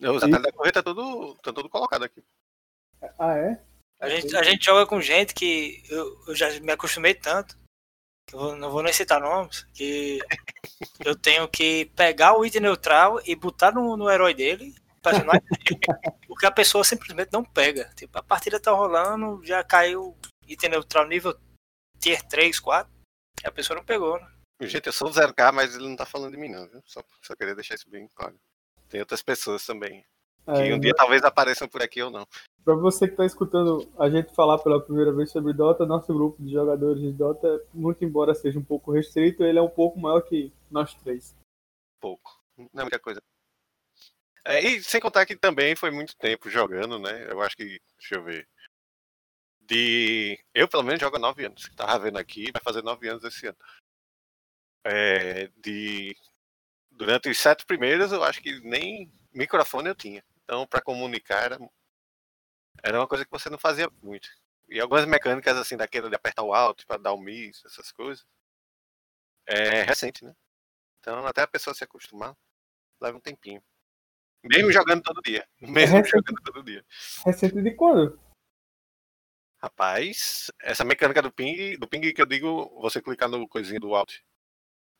Os 0.00 0.22
atalhos 0.22 0.42
da 0.42 0.52
corrida 0.52 0.82
tá 0.82 0.82
tudo, 0.82 1.34
tá 1.36 1.52
tudo 1.52 1.68
colocado 1.68 2.04
aqui. 2.04 2.24
Ah, 3.18 3.36
é? 3.36 3.62
A, 4.00 4.08
gente, 4.08 4.36
a 4.36 4.42
gente 4.42 4.64
joga 4.64 4.86
com 4.86 5.00
gente 5.00 5.34
que 5.34 5.82
eu, 5.88 6.24
eu 6.26 6.34
já 6.34 6.48
me 6.60 6.72
acostumei 6.72 7.14
tanto. 7.14 7.56
que 8.26 8.34
eu 8.34 8.56
não 8.56 8.70
vou 8.70 8.82
nem 8.82 8.92
citar 8.92 9.20
nomes. 9.20 9.66
Que 9.74 10.18
eu 11.04 11.14
tenho 11.14 11.46
que 11.48 11.86
pegar 11.94 12.36
o 12.36 12.44
item 12.44 12.62
neutral 12.62 13.20
e 13.26 13.34
botar 13.36 13.72
no, 13.72 13.96
no 13.96 14.10
herói 14.10 14.34
dele. 14.34 14.74
é- 15.04 15.40
Porque 16.26 16.46
a 16.46 16.50
pessoa 16.50 16.82
simplesmente 16.82 17.32
não 17.32 17.44
pega. 17.44 17.90
Tipo, 17.94 18.18
a 18.18 18.22
partida 18.22 18.58
tá 18.58 18.70
rolando, 18.72 19.44
já 19.44 19.62
caiu 19.62 20.16
item 20.46 20.70
neutral 20.70 21.06
nível 21.06 21.38
tier 21.98 22.22
3, 22.26 22.58
4. 22.58 22.90
E 23.44 23.46
a 23.46 23.52
pessoa 23.52 23.76
não 23.76 23.84
pegou, 23.84 24.18
né? 24.18 24.26
Gente, 24.62 24.86
eu 24.86 24.92
sou 24.92 25.08
um 25.08 25.12
0K, 25.12 25.52
mas 25.52 25.74
ele 25.74 25.88
não 25.88 25.96
tá 25.96 26.04
falando 26.04 26.32
de 26.32 26.36
mim, 26.38 26.48
não, 26.48 26.68
viu? 26.68 26.82
Só, 26.84 27.02
só 27.22 27.34
queria 27.34 27.54
deixar 27.54 27.74
isso 27.76 27.88
bem 27.88 28.06
claro. 28.14 28.38
Tem 28.88 29.00
outras 29.00 29.22
pessoas 29.22 29.64
também. 29.64 30.04
Que 30.44 30.50
É, 30.50 30.74
um 30.74 30.80
dia 30.80 30.94
talvez 30.94 31.22
apareçam 31.22 31.68
por 31.68 31.82
aqui 31.82 32.02
ou 32.02 32.10
não. 32.10 32.26
Pra 32.64 32.74
você 32.74 33.08
que 33.08 33.16
tá 33.16 33.24
escutando 33.24 33.90
a 33.98 34.08
gente 34.10 34.34
falar 34.34 34.58
pela 34.58 34.80
primeira 34.80 35.12
vez 35.12 35.30
sobre 35.30 35.52
Dota, 35.52 35.86
nosso 35.86 36.12
grupo 36.12 36.42
de 36.42 36.52
jogadores 36.52 37.00
de 37.00 37.12
Dota, 37.12 37.62
muito 37.72 38.04
embora 38.04 38.34
seja 38.34 38.58
um 38.58 38.64
pouco 38.64 38.92
restrito, 38.92 39.42
ele 39.42 39.58
é 39.58 39.62
um 39.62 39.68
pouco 39.68 39.98
maior 39.98 40.20
que 40.20 40.52
nós 40.70 40.94
três. 40.94 41.34
Pouco. 42.00 42.38
Não 42.56 42.82
é 42.82 42.82
muita 42.82 42.98
coisa. 42.98 43.22
É, 44.44 44.60
e 44.60 44.82
sem 44.82 45.00
contar 45.00 45.26
que 45.26 45.36
também 45.36 45.76
foi 45.76 45.90
muito 45.90 46.16
tempo 46.16 46.50
jogando, 46.50 46.98
né? 46.98 47.30
Eu 47.30 47.40
acho 47.40 47.56
que. 47.56 47.80
Deixa 47.98 48.14
eu 48.16 48.24
ver. 48.24 48.48
De. 49.60 50.38
Eu, 50.54 50.68
pelo 50.68 50.82
menos, 50.82 51.00
jogo 51.00 51.16
há 51.16 51.20
nove 51.20 51.44
anos. 51.44 51.70
Tava 51.76 51.98
vendo 51.98 52.18
aqui, 52.18 52.50
vai 52.52 52.62
fazer 52.62 52.82
nove 52.82 53.08
anos 53.08 53.24
esse 53.24 53.46
ano. 53.46 53.58
É, 54.84 55.48
de. 55.58 56.16
Durante 56.90 57.28
os 57.30 57.38
sete 57.38 57.64
primeiros, 57.64 58.12
eu 58.12 58.22
acho 58.22 58.42
que 58.42 58.60
nem 58.60 59.10
microfone 59.32 59.88
eu 59.88 59.94
tinha. 59.94 60.24
Então, 60.44 60.66
para 60.66 60.80
comunicar, 60.80 61.44
era, 61.44 61.58
era 62.82 62.98
uma 62.98 63.06
coisa 63.06 63.24
que 63.24 63.30
você 63.30 63.48
não 63.48 63.58
fazia 63.58 63.88
muito. 64.02 64.28
E 64.68 64.80
algumas 64.80 65.04
mecânicas, 65.04 65.56
assim, 65.56 65.76
daquela 65.76 66.08
de 66.08 66.16
apertar 66.16 66.42
o 66.42 66.54
alto 66.54 66.86
para 66.86 67.00
dar 67.00 67.12
o 67.12 67.20
miss, 67.20 67.64
essas 67.64 67.90
coisas. 67.92 68.26
É 69.46 69.82
recente, 69.82 70.24
né? 70.24 70.34
Então, 71.00 71.26
até 71.26 71.42
a 71.42 71.46
pessoa 71.46 71.74
se 71.74 71.82
acostumar, 71.82 72.36
leva 73.00 73.16
um 73.16 73.20
tempinho. 73.20 73.62
Mesmo 74.44 74.72
jogando 74.72 75.02
todo 75.02 75.20
dia. 75.22 75.46
Mesmo 75.60 75.96
recente. 75.96 76.10
jogando 76.10 76.42
todo 76.42 76.62
dia. 76.62 76.84
Recente 77.24 77.60
de 77.60 77.74
quando? 77.74 78.18
Rapaz, 79.62 80.50
essa 80.60 80.84
mecânica 80.84 81.20
do 81.20 81.30
ping, 81.30 81.76
do 81.76 81.86
ping 81.86 82.12
que 82.12 82.22
eu 82.22 82.26
digo, 82.26 82.80
você 82.80 83.02
clicar 83.02 83.28
no 83.28 83.46
coisinho 83.46 83.80
do 83.80 83.94
alt, 83.94 84.18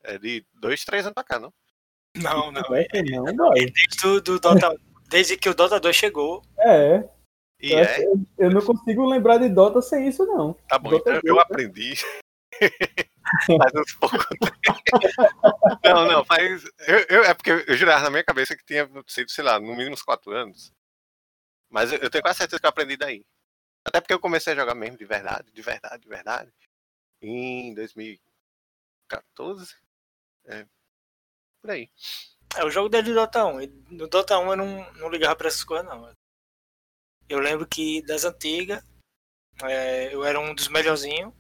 é 0.03 0.19
de 0.19 0.47
dois, 0.53 0.85
três 0.85 1.07
anos 1.07 1.15
pra 1.15 1.25
cá, 1.25 1.39
não? 1.39 1.53
Não, 2.17 2.51
não. 2.51 2.75
É 2.75 2.85
que 2.85 3.03
não, 3.03 3.25
boy. 3.25 3.71
Desde, 3.73 4.07
o- 4.07 4.21
do 4.21 4.39
Dota, 4.41 4.77
desde 5.09 5.37
que 5.37 5.49
o 5.49 5.55
Dota 5.55 5.79
2 5.81 5.95
chegou, 5.97 6.43
É, 6.59 7.09
E 7.61 7.73
eu, 7.73 7.79
é, 7.79 7.83
acho- 7.83 8.03
eu- 8.03 8.21
eu 8.39 8.51
não 8.51 8.65
consigo 8.65 9.07
lembrar 9.07 9.39
de 9.39 9.49
Dota 9.49 9.81
sem 9.83 10.09
isso, 10.09 10.25
não. 10.27 10.55
tá 10.69 10.79
bom, 10.79 10.91
Dota 10.91 11.11
então 11.11 11.21
dois, 11.21 11.25
eu 11.25 11.35
né? 11.37 11.43
aprendi. 11.43 11.95
faz 13.47 13.73
uns 13.75 13.95
pouco 13.95 14.17
Não, 15.85 16.05
não, 16.07 16.25
faz. 16.25 16.65
Eu, 16.87 16.99
eu- 17.09 17.25
é 17.25 17.33
porque 17.35 17.51
eu 17.67 17.77
jurava 17.77 18.03
na 18.05 18.11
minha 18.11 18.25
cabeça 18.25 18.57
que 18.57 18.65
tinha 18.65 18.89
sido, 19.07 19.31
sei 19.31 19.45
lá, 19.45 19.61
no 19.61 19.75
mínimo 19.77 19.95
uns 19.95 20.03
quatro 20.03 20.33
anos. 20.33 20.73
Mas 21.71 21.93
eu, 21.93 21.99
eu 21.99 22.11
tenho 22.11 22.23
quase 22.23 22.39
certeza 22.39 22.59
que 22.59 22.67
eu 22.67 22.71
aprendi 22.71 22.97
daí. 22.97 23.25
Até 23.87 24.01
porque 24.01 24.13
eu 24.13 24.19
comecei 24.21 24.53
a 24.53 24.57
jogar 24.57 24.75
mesmo 24.75 24.99
de 24.99 25.05
verdade, 25.05 25.51
de 25.53 25.63
verdade, 25.63 26.03
de 26.03 26.09
verdade. 26.09 26.51
Em 27.23 27.73
2014. 27.75 29.75
É. 30.47 30.67
Por 31.61 31.71
aí. 31.71 31.91
É 32.57 32.65
o 32.65 32.71
jogo 32.71 32.89
desde 32.89 33.13
o 33.13 33.15
Dota 33.15 33.45
1. 33.45 33.61
E 33.63 33.67
No 33.91 34.09
Dota 34.09 34.39
1 34.39 34.51
eu 34.51 34.57
não, 34.57 34.93
não 34.95 35.11
ligava 35.11 35.37
pra 35.37 35.49
essas 35.49 35.65
coisas, 35.65 35.87
não. 35.87 36.13
Eu 37.29 37.39
lembro 37.39 37.67
que 37.67 38.03
das 38.03 38.25
antigas, 38.25 38.85
é, 39.63 40.13
eu 40.13 40.25
era 40.25 40.41
um 40.41 40.55
dos 40.55 40.69
melhorzinhos. 40.69 41.33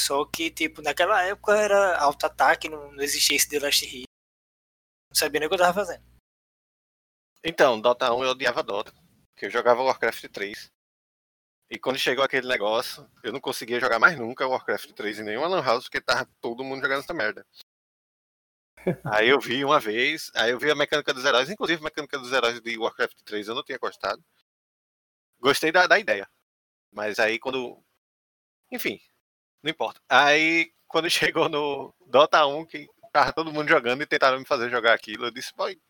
Só 0.00 0.24
que, 0.24 0.50
tipo, 0.50 0.82
naquela 0.82 1.22
época 1.22 1.56
era 1.56 1.98
auto-ataque, 1.98 2.68
não, 2.68 2.92
não 2.92 3.02
existia 3.02 3.36
esse 3.36 3.48
The 3.48 3.60
Last 3.60 3.84
Hit. 3.84 4.04
Não 5.10 5.16
sabia 5.16 5.40
nem 5.40 5.46
o 5.46 5.50
que 5.50 5.54
eu 5.54 5.58
tava 5.58 5.74
fazendo. 5.74 6.04
Então, 7.44 7.80
Dota 7.80 8.12
1 8.12 8.24
eu 8.24 8.30
odiava 8.30 8.62
Dota. 8.62 8.92
Porque 9.30 9.46
eu 9.46 9.50
jogava 9.50 9.82
Warcraft 9.82 10.26
3. 10.28 10.70
E 11.70 11.78
quando 11.78 11.98
chegou 11.98 12.24
aquele 12.24 12.48
negócio, 12.48 13.08
eu 13.22 13.32
não 13.32 13.40
conseguia 13.40 13.78
jogar 13.78 13.98
mais 13.98 14.18
nunca 14.18 14.46
Warcraft 14.46 14.92
3 14.92 15.20
em 15.20 15.24
nenhuma 15.24 15.46
Lan 15.46 15.62
House, 15.62 15.84
porque 15.84 16.00
tava 16.00 16.28
todo 16.40 16.64
mundo 16.64 16.82
jogando 16.82 17.00
essa 17.00 17.14
merda. 17.14 17.46
Aí 19.04 19.28
eu 19.28 19.40
vi 19.40 19.64
uma 19.64 19.78
vez, 19.78 20.30
aí 20.34 20.50
eu 20.50 20.58
vi 20.58 20.70
a 20.70 20.74
mecânica 20.74 21.12
dos 21.12 21.24
heróis, 21.24 21.50
inclusive 21.50 21.80
a 21.80 21.84
mecânica 21.84 22.18
dos 22.18 22.32
heróis 22.32 22.60
de 22.60 22.78
Warcraft 22.78 23.18
3 23.24 23.48
eu 23.48 23.54
não 23.54 23.62
tinha 23.62 23.78
gostado. 23.78 24.22
Gostei 25.38 25.72
da, 25.72 25.86
da 25.86 25.98
ideia. 25.98 26.28
Mas 26.92 27.18
aí 27.18 27.38
quando. 27.38 27.82
Enfim, 28.72 29.00
não 29.62 29.70
importa. 29.70 30.00
Aí 30.08 30.72
quando 30.88 31.08
chegou 31.10 31.48
no 31.48 31.94
Dota 32.06 32.46
1, 32.46 32.66
que 32.66 32.88
tava 33.12 33.32
todo 33.32 33.52
mundo 33.52 33.68
jogando 33.68 34.02
e 34.02 34.06
tentaram 34.06 34.38
me 34.38 34.46
fazer 34.46 34.70
jogar 34.70 34.94
aquilo, 34.94 35.26
eu 35.26 35.30
disse, 35.30 35.54
boy. 35.54 35.80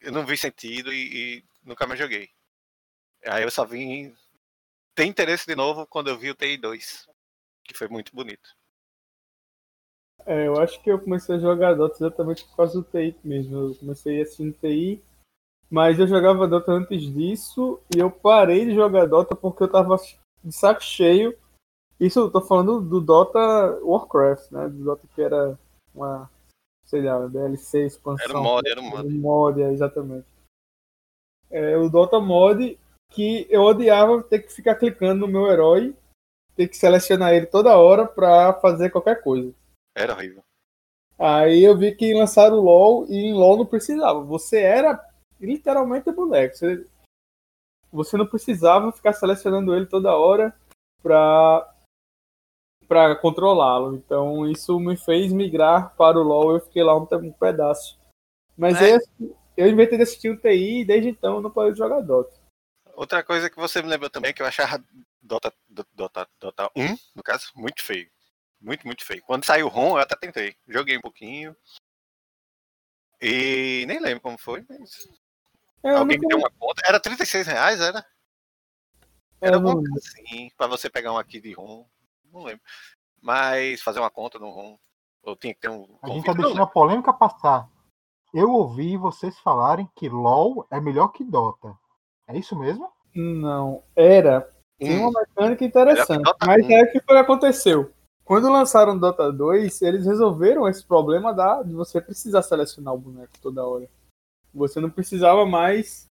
Eu 0.00 0.12
não 0.12 0.26
vi 0.26 0.36
sentido 0.36 0.92
e, 0.92 1.38
e 1.38 1.44
nunca 1.62 1.86
mais 1.86 1.98
joguei. 1.98 2.30
Aí 3.26 3.44
eu 3.44 3.50
só 3.50 3.64
vim 3.64 4.14
ter 4.94 5.04
interesse 5.04 5.46
de 5.46 5.54
novo 5.54 5.86
quando 5.86 6.08
eu 6.10 6.18
vi 6.18 6.30
o 6.30 6.34
TI2, 6.34 7.06
que 7.64 7.74
foi 7.74 7.88
muito 7.88 8.14
bonito. 8.14 8.56
É, 10.24 10.46
eu 10.46 10.60
acho 10.60 10.80
que 10.82 10.90
eu 10.90 10.98
comecei 10.98 11.36
a 11.36 11.38
jogar 11.38 11.74
Dota 11.74 11.96
exatamente 11.96 12.44
por 12.44 12.56
causa 12.56 12.80
do 12.80 12.84
TI 12.84 13.16
mesmo. 13.24 13.56
Eu 13.56 13.74
comecei 13.76 14.20
assistindo 14.20 14.56
TI, 14.60 15.02
mas 15.70 15.98
eu 15.98 16.06
jogava 16.06 16.46
Dota 16.46 16.72
antes 16.72 17.02
disso 17.12 17.80
e 17.94 17.98
eu 17.98 18.10
parei 18.10 18.64
de 18.64 18.74
jogar 18.74 19.06
Dota 19.06 19.34
porque 19.34 19.62
eu 19.62 19.70
tava 19.70 19.96
de 20.42 20.52
saco 20.52 20.82
cheio. 20.82 21.36
Isso 21.98 22.20
eu 22.20 22.30
tô 22.30 22.40
falando 22.40 22.80
do 22.80 23.00
Dota 23.00 23.38
Warcraft, 23.82 24.50
né? 24.52 24.68
Do 24.68 24.84
Dota 24.84 25.06
que 25.14 25.22
era 25.22 25.58
uma, 25.94 26.30
sei 26.84 27.02
lá, 27.02 27.26
DLC, 27.26 27.86
expansão. 27.86 28.24
Era 28.24 28.38
um 28.38 28.42
mod, 28.42 28.68
era 28.68 28.80
um 28.80 28.90
mod. 28.90 29.08
Um 29.08 29.20
mod, 29.20 29.62
é, 29.62 29.72
exatamente. 29.72 30.26
É, 31.50 31.76
o 31.76 31.88
Dota 31.88 32.18
Mod 32.18 32.78
que 33.12 33.46
eu 33.50 33.62
odiava 33.62 34.22
ter 34.22 34.40
que 34.40 34.52
ficar 34.52 34.74
clicando 34.74 35.26
no 35.26 35.32
meu 35.32 35.46
herói, 35.46 35.94
ter 36.56 36.66
que 36.66 36.76
selecionar 36.76 37.34
ele 37.34 37.46
toda 37.46 37.76
hora 37.76 38.06
pra 38.06 38.54
fazer 38.54 38.90
qualquer 38.90 39.22
coisa. 39.22 39.52
Era 39.94 40.14
horrível. 40.14 40.42
Aí 41.18 41.62
eu 41.62 41.76
vi 41.76 41.94
que 41.94 42.14
lançaram 42.14 42.56
o 42.56 42.62
LoL 42.62 43.06
e 43.08 43.16
em 43.16 43.32
LoL 43.32 43.58
não 43.58 43.66
precisava. 43.66 44.20
Você 44.22 44.60
era 44.60 45.00
literalmente 45.40 46.10
boneco. 46.10 46.56
Você, 46.56 46.86
você 47.92 48.16
não 48.16 48.26
precisava 48.26 48.90
ficar 48.92 49.12
selecionando 49.12 49.74
ele 49.74 49.86
toda 49.86 50.16
hora 50.16 50.54
pra, 51.02 51.74
pra 52.88 53.16
controlá-lo. 53.16 53.94
Então 53.94 54.48
isso 54.48 54.78
me 54.80 54.96
fez 54.96 55.32
migrar 55.32 55.94
para 55.96 56.18
o 56.18 56.22
LoL. 56.22 56.54
Eu 56.54 56.60
fiquei 56.60 56.82
lá 56.82 56.96
um, 56.96 57.06
um 57.12 57.32
pedaço. 57.32 57.98
Mas 58.56 58.80
É. 58.80 58.84
aí, 58.86 58.92
assim, 58.94 59.34
eu 59.56 59.68
inventei 59.68 59.96
de 59.96 60.04
assistir 60.04 60.30
o 60.30 60.40
TI 60.40 60.80
e 60.80 60.84
desde 60.84 61.08
então 61.08 61.36
eu 61.36 61.40
não 61.40 61.50
parei 61.50 61.72
de 61.72 61.78
jogar 61.78 62.00
Dota. 62.00 62.34
Outra 62.94 63.22
coisa 63.22 63.48
que 63.48 63.56
você 63.56 63.80
me 63.82 63.88
lembrou 63.88 64.10
também 64.10 64.30
é 64.30 64.32
que 64.32 64.42
eu 64.42 64.46
achava 64.46 64.82
Dota, 65.20 65.52
Dota, 65.94 66.28
Dota 66.40 66.70
1, 66.76 66.96
no 67.14 67.22
caso, 67.22 67.50
muito 67.54 67.82
feio. 67.82 68.10
Muito, 68.62 68.86
muito 68.86 69.04
feio. 69.04 69.22
Quando 69.24 69.44
saiu 69.44 69.66
o 69.66 69.68
ROM, 69.68 69.96
eu 69.96 70.02
até 70.02 70.14
tentei. 70.14 70.56
Joguei 70.68 70.96
um 70.96 71.00
pouquinho. 71.00 71.54
E 73.20 73.84
nem 73.86 74.00
lembro 74.00 74.20
como 74.20 74.38
foi, 74.38 74.64
mas. 74.68 75.08
É, 75.82 75.90
eu 75.90 75.98
Alguém 75.98 76.18
me 76.18 76.28
deu 76.28 76.38
uma 76.38 76.50
conta. 76.50 76.80
Era 76.86 77.00
36 77.00 77.46
reais, 77.46 77.80
era? 77.80 78.06
Era 79.40 79.58
não- 79.58 79.70
alguma 79.70 79.90
coisa 79.90 80.08
assim, 80.08 80.50
pra 80.56 80.68
você 80.68 80.88
pegar 80.88 81.12
um 81.12 81.18
aqui 81.18 81.40
de 81.40 81.52
ROM. 81.52 81.84
Não 82.32 82.44
lembro. 82.44 82.62
Mas 83.20 83.82
fazer 83.82 83.98
uma 83.98 84.10
conta 84.10 84.38
no 84.38 84.50
ROM. 84.50 84.76
Ou 85.24 85.36
tinha 85.36 85.54
que 85.54 85.60
ter 85.60 85.68
um. 85.68 85.98
A 86.00 86.08
gente 86.08 86.24
tá 86.24 86.32
deixando 86.32 86.62
a 86.62 86.66
polêmica 86.66 87.12
passar. 87.12 87.68
Eu 88.32 88.50
ouvi 88.50 88.96
vocês 88.96 89.38
falarem 89.40 89.88
que 89.94 90.08
LoL 90.08 90.66
é 90.70 90.80
melhor 90.80 91.08
que 91.08 91.22
Dota. 91.24 91.76
É 92.26 92.36
isso 92.36 92.58
mesmo? 92.58 92.90
Não, 93.14 93.84
era. 93.94 94.50
Lembro. 94.80 95.10
uma 95.10 95.20
mecânica 95.20 95.64
interessante. 95.64 96.22
Mas 96.44 96.64
1. 96.64 96.70
é 96.70 96.82
o 96.82 96.92
que 96.92 97.00
foi 97.00 97.14
que 97.14 97.22
aconteceu. 97.22 97.92
Quando 98.24 98.50
lançaram 98.50 98.98
Dota 98.98 99.32
2, 99.32 99.82
eles 99.82 100.06
resolveram 100.06 100.68
esse 100.68 100.84
problema 100.84 101.34
da, 101.34 101.62
de 101.62 101.72
você 101.72 102.00
precisar 102.00 102.42
selecionar 102.42 102.94
o 102.94 102.98
boneco 102.98 103.32
toda 103.40 103.66
hora. 103.66 103.88
Você 104.54 104.80
não 104.80 104.90
precisava 104.90 105.44
mais 105.44 106.06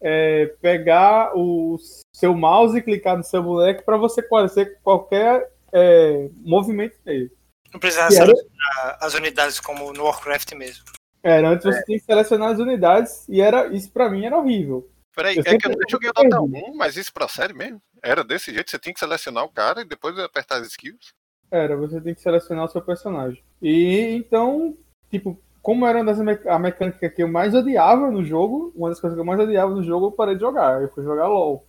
é, 0.00 0.46
pegar 0.60 1.36
o 1.36 1.78
seu 2.14 2.34
mouse 2.34 2.78
e 2.78 2.82
clicar 2.82 3.16
no 3.16 3.24
seu 3.24 3.42
boneco 3.42 3.82
para 3.84 3.96
você 3.96 4.22
fazer 4.26 4.78
qualquer 4.82 5.52
é, 5.72 6.28
movimento 6.36 6.98
dele. 7.04 7.32
Não 7.72 7.80
precisava 7.80 8.14
era- 8.14 8.26
selecionar 8.26 8.98
as 9.00 9.14
unidades 9.14 9.58
como 9.60 9.92
no 9.92 10.04
Warcraft 10.04 10.52
mesmo. 10.52 10.84
Era, 11.22 11.50
antes 11.50 11.64
você 11.64 11.84
tinha 11.84 11.98
que 11.98 12.04
selecionar 12.04 12.50
as 12.50 12.58
unidades 12.58 13.28
e 13.28 13.40
era, 13.40 13.68
isso 13.68 13.90
pra 13.90 14.10
mim 14.10 14.26
era 14.26 14.36
horrível. 14.38 14.88
Peraí, 15.14 15.36
Eu 15.36 15.42
é 15.46 15.58
que 15.58 15.66
eu 15.66 15.70
nunca 15.70 15.84
joguei 15.88 16.10
o 16.10 16.12
Dota 16.12 16.28
perdi. 16.28 16.70
1, 16.70 16.74
mas 16.76 16.96
isso 16.96 17.12
procede 17.12 17.54
mesmo? 17.54 17.80
Era 18.02 18.24
desse 18.24 18.52
jeito? 18.52 18.70
Você 18.70 18.78
tinha 18.78 18.92
que 18.92 18.98
selecionar 19.00 19.44
o 19.44 19.48
cara 19.52 19.82
e 19.82 19.84
depois 19.84 20.18
apertar 20.18 20.60
as 20.60 20.66
skills? 20.68 21.12
Era, 21.52 21.76
você 21.76 22.00
tem 22.00 22.14
que 22.14 22.22
selecionar 22.22 22.64
o 22.64 22.68
seu 22.68 22.80
personagem. 22.80 23.44
E 23.60 24.16
então, 24.16 24.74
tipo, 25.10 25.38
como 25.60 25.86
era 25.86 25.98
uma 25.98 26.06
das 26.06 26.18
me 26.18 26.32
a 26.48 26.58
mecânica 26.58 27.10
que 27.10 27.22
eu 27.22 27.28
mais 27.28 27.54
odiava 27.54 28.10
no 28.10 28.24
jogo, 28.24 28.72
uma 28.74 28.88
das 28.88 28.98
coisas 28.98 29.14
que 29.14 29.20
eu 29.20 29.24
mais 29.24 29.38
odiava 29.38 29.70
no 29.70 29.82
jogo, 29.82 30.06
eu 30.06 30.12
parei 30.12 30.34
de 30.34 30.40
jogar. 30.40 30.80
Eu 30.80 30.88
fui 30.88 31.04
jogar 31.04 31.28
LOL. 31.28 31.66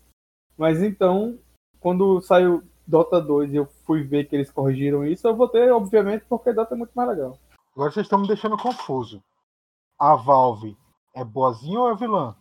Mas 0.57 0.81
então, 0.81 1.37
quando 1.81 2.21
saiu 2.21 2.63
Dota 2.87 3.19
2 3.19 3.51
e 3.51 3.57
eu 3.57 3.65
fui 3.85 4.03
ver 4.03 4.23
que 4.23 4.37
eles 4.37 4.49
corrigiram 4.49 5.05
isso, 5.05 5.27
eu 5.27 5.35
votei, 5.35 5.69
obviamente, 5.69 6.23
porque 6.29 6.53
Dota 6.53 6.75
é 6.75 6.77
muito 6.77 6.93
mais 6.93 7.09
legal. 7.09 7.37
Agora 7.75 7.91
vocês 7.91 8.05
estão 8.05 8.19
me 8.19 8.27
deixando 8.27 8.57
confuso. 8.57 9.21
A 9.99 10.15
Valve 10.15 10.77
é 11.13 11.25
boazinha 11.25 11.79
ou 11.79 11.91
é 11.91 11.95
vilã? 11.95 12.35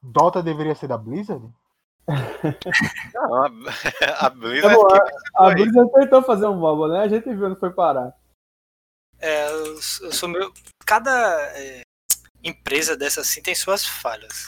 Dota 0.00 0.40
deveria 0.40 0.76
ser 0.76 0.86
da 0.86 0.96
Blizzard? 0.96 1.44
Não, 3.14 3.34
a, 3.34 3.46
a 4.26 4.30
Blizzard 4.30 4.74
Tá 4.74 4.82
bom, 4.82 4.88
que 4.88 5.12
A 5.36 5.44
foi. 5.44 5.54
Blizzard 5.54 5.92
tentou 5.92 6.22
fazer 6.22 6.46
um 6.46 6.58
bobo, 6.58 6.88
né? 6.88 7.00
A 7.00 7.08
gente 7.08 7.24
viu 7.28 7.46
onde 7.46 7.60
foi 7.60 7.70
parar. 7.70 8.16
É, 9.18 9.48
eu, 9.48 9.74
eu 9.74 10.12
sou 10.12 10.28
meu. 10.28 10.52
Cada 10.86 11.10
é, 11.58 11.82
empresa 12.42 12.96
dessa 12.96 13.20
assim 13.20 13.42
tem 13.42 13.54
suas 13.54 13.84
falhas. 13.84 14.46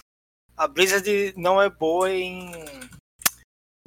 A 0.57 0.67
Blizzard 0.67 1.35
não 1.37 1.61
é 1.61 1.69
boa 1.69 2.11
em 2.11 2.52
é, 2.55 2.90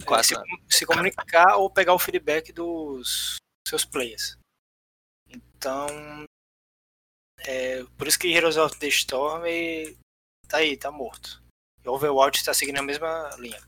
Quase 0.05 0.29
se, 0.29 0.35
se 0.69 0.85
comunicar 0.85 1.57
ou 1.57 1.69
pegar 1.69 1.93
o 1.93 1.99
feedback 1.99 2.51
dos 2.51 3.37
seus 3.67 3.85
players. 3.85 4.37
Então, 5.29 5.87
é, 7.39 7.83
por 7.97 8.07
isso 8.07 8.19
que 8.19 8.31
Heroes 8.31 8.57
of 8.57 8.77
the 8.79 8.87
Storm 8.87 9.45
é- 9.45 9.95
tá 10.47 10.57
aí, 10.57 10.77
tá 10.77 10.91
morto. 10.91 11.42
E 11.83 11.89
Overwatch 11.89 12.39
está 12.39 12.53
seguindo 12.53 12.79
a 12.79 12.83
mesma 12.83 13.29
linha. 13.37 13.61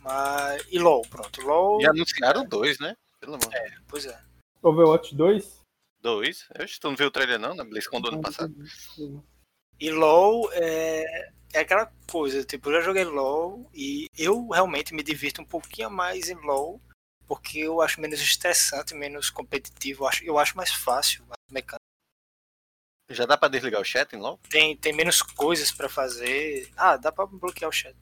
Mas, 0.00 0.66
e 0.70 0.78
LoL, 0.78 1.02
pronto. 1.02 1.40
LoL, 1.42 1.80
E 1.80 1.86
anunciaram 1.86 2.44
dois, 2.46 2.78
né? 2.78 2.96
Pelo 3.20 3.34
amor. 3.34 3.54
É. 3.54 3.72
pois 3.86 4.06
é. 4.06 4.20
Overwatch 4.62 5.14
2? 5.14 5.60
Dois. 6.00 6.46
Eu 6.54 6.64
acho 6.64 6.74
que 6.74 6.80
tu 6.80 6.88
não 6.88 6.96
viu 6.96 7.06
o 7.06 7.10
trailer 7.10 7.38
não, 7.38 7.54
na 7.54 7.64
BlizzCon 7.64 8.00
do 8.00 8.08
ano 8.08 8.20
passado. 8.20 8.54
E 9.78 9.90
LoL 9.90 10.50
é, 10.52 11.32
é 11.52 11.60
aquela 11.60 11.90
coisa, 12.10 12.44
tipo, 12.44 12.68
eu 12.68 12.74
já 12.74 12.80
joguei 12.82 13.04
LoL 13.04 13.70
e 13.74 14.06
eu 14.16 14.48
realmente 14.48 14.94
me 14.94 15.02
divirto 15.02 15.40
um 15.40 15.44
pouquinho 15.44 15.90
mais 15.90 16.28
em 16.28 16.34
LoL, 16.34 16.80
porque 17.26 17.60
eu 17.60 17.80
acho 17.80 18.00
menos 18.00 18.20
estressante, 18.20 18.94
menos 18.94 19.30
competitivo, 19.30 20.04
eu 20.04 20.08
acho, 20.08 20.24
eu 20.24 20.38
acho 20.38 20.56
mais 20.56 20.70
fácil 20.70 21.24
a 21.30 21.34
mecânica. 21.50 21.79
Já 23.10 23.26
dá 23.26 23.36
pra 23.36 23.48
desligar 23.48 23.80
o 23.80 23.84
chat 23.84 24.12
em 24.14 24.18
LOL? 24.20 24.38
Tem, 24.48 24.76
tem 24.76 24.92
menos 24.92 25.20
coisas 25.20 25.72
pra 25.72 25.88
fazer. 25.88 26.70
Ah, 26.76 26.96
dá 26.96 27.10
pra 27.10 27.26
bloquear 27.26 27.68
o 27.68 27.72
chat. 27.72 27.96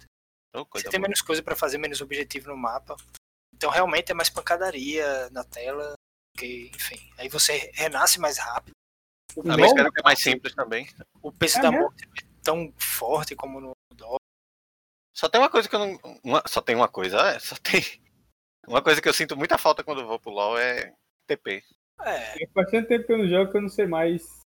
Coisa 0.52 0.84
Você 0.86 0.90
tem 0.90 1.00
boa. 1.00 1.08
menos 1.08 1.22
coisa 1.22 1.42
pra 1.42 1.56
fazer, 1.56 1.78
menos 1.78 2.00
objetivo 2.00 2.48
no 2.48 2.56
mapa. 2.56 2.96
Então 3.54 3.70
realmente 3.70 4.10
é 4.12 4.14
mais 4.14 4.28
pancadaria 4.28 5.30
na 5.30 5.44
tela. 5.44 5.94
Que, 6.36 6.70
enfim, 6.74 7.12
aí 7.16 7.28
você 7.28 7.70
renasce 7.74 8.20
mais 8.20 8.38
rápido. 8.38 8.72
O, 9.34 9.40
A 9.42 9.44
LOL? 9.44 9.56
peso, 9.56 9.74
mecânica 9.74 10.00
é 10.00 10.04
mais 10.04 10.20
simples 10.20 10.54
também. 10.54 10.88
o 11.22 11.32
peso 11.32 11.58
É 11.58 11.62
da 11.62 11.70
morte 11.72 12.06
não 12.06 12.12
é 12.12 12.42
tão 12.42 12.72
forte 12.78 13.34
como 13.34 13.60
no 13.60 13.72
Dota. 13.94 14.16
Só 15.16 15.28
tem 15.28 15.40
uma 15.40 15.50
coisa 15.50 15.68
que 15.68 15.74
eu 15.74 15.78
não. 15.80 15.98
uma- 16.22 16.42
só 16.46 16.60
tem 16.60 16.76
uma 16.76 16.88
coisa, 16.88 17.16
é, 17.30 17.38
só 17.38 17.56
tem. 17.56 17.80
Uma 18.68 18.82
coisa 18.82 19.00
que 19.00 19.08
eu 19.08 19.14
sinto 19.14 19.34
muita 19.34 19.56
falta 19.56 19.82
quando 19.82 20.02
eu 20.02 20.06
vou 20.06 20.20
pro 20.20 20.30
LOL 20.30 20.58
é 20.58 20.92
TP. 21.26 21.64
É, 22.02 22.46
Faz 22.52 22.70
tanto 22.70 22.86
tempo 22.86 23.06
que 23.06 23.12
eu 23.14 23.16
não 23.18 23.26
jogo 23.26 23.50
que 23.50 23.56
eu 23.56 23.62
não 23.62 23.68
sei 23.70 23.86
mais. 23.86 24.40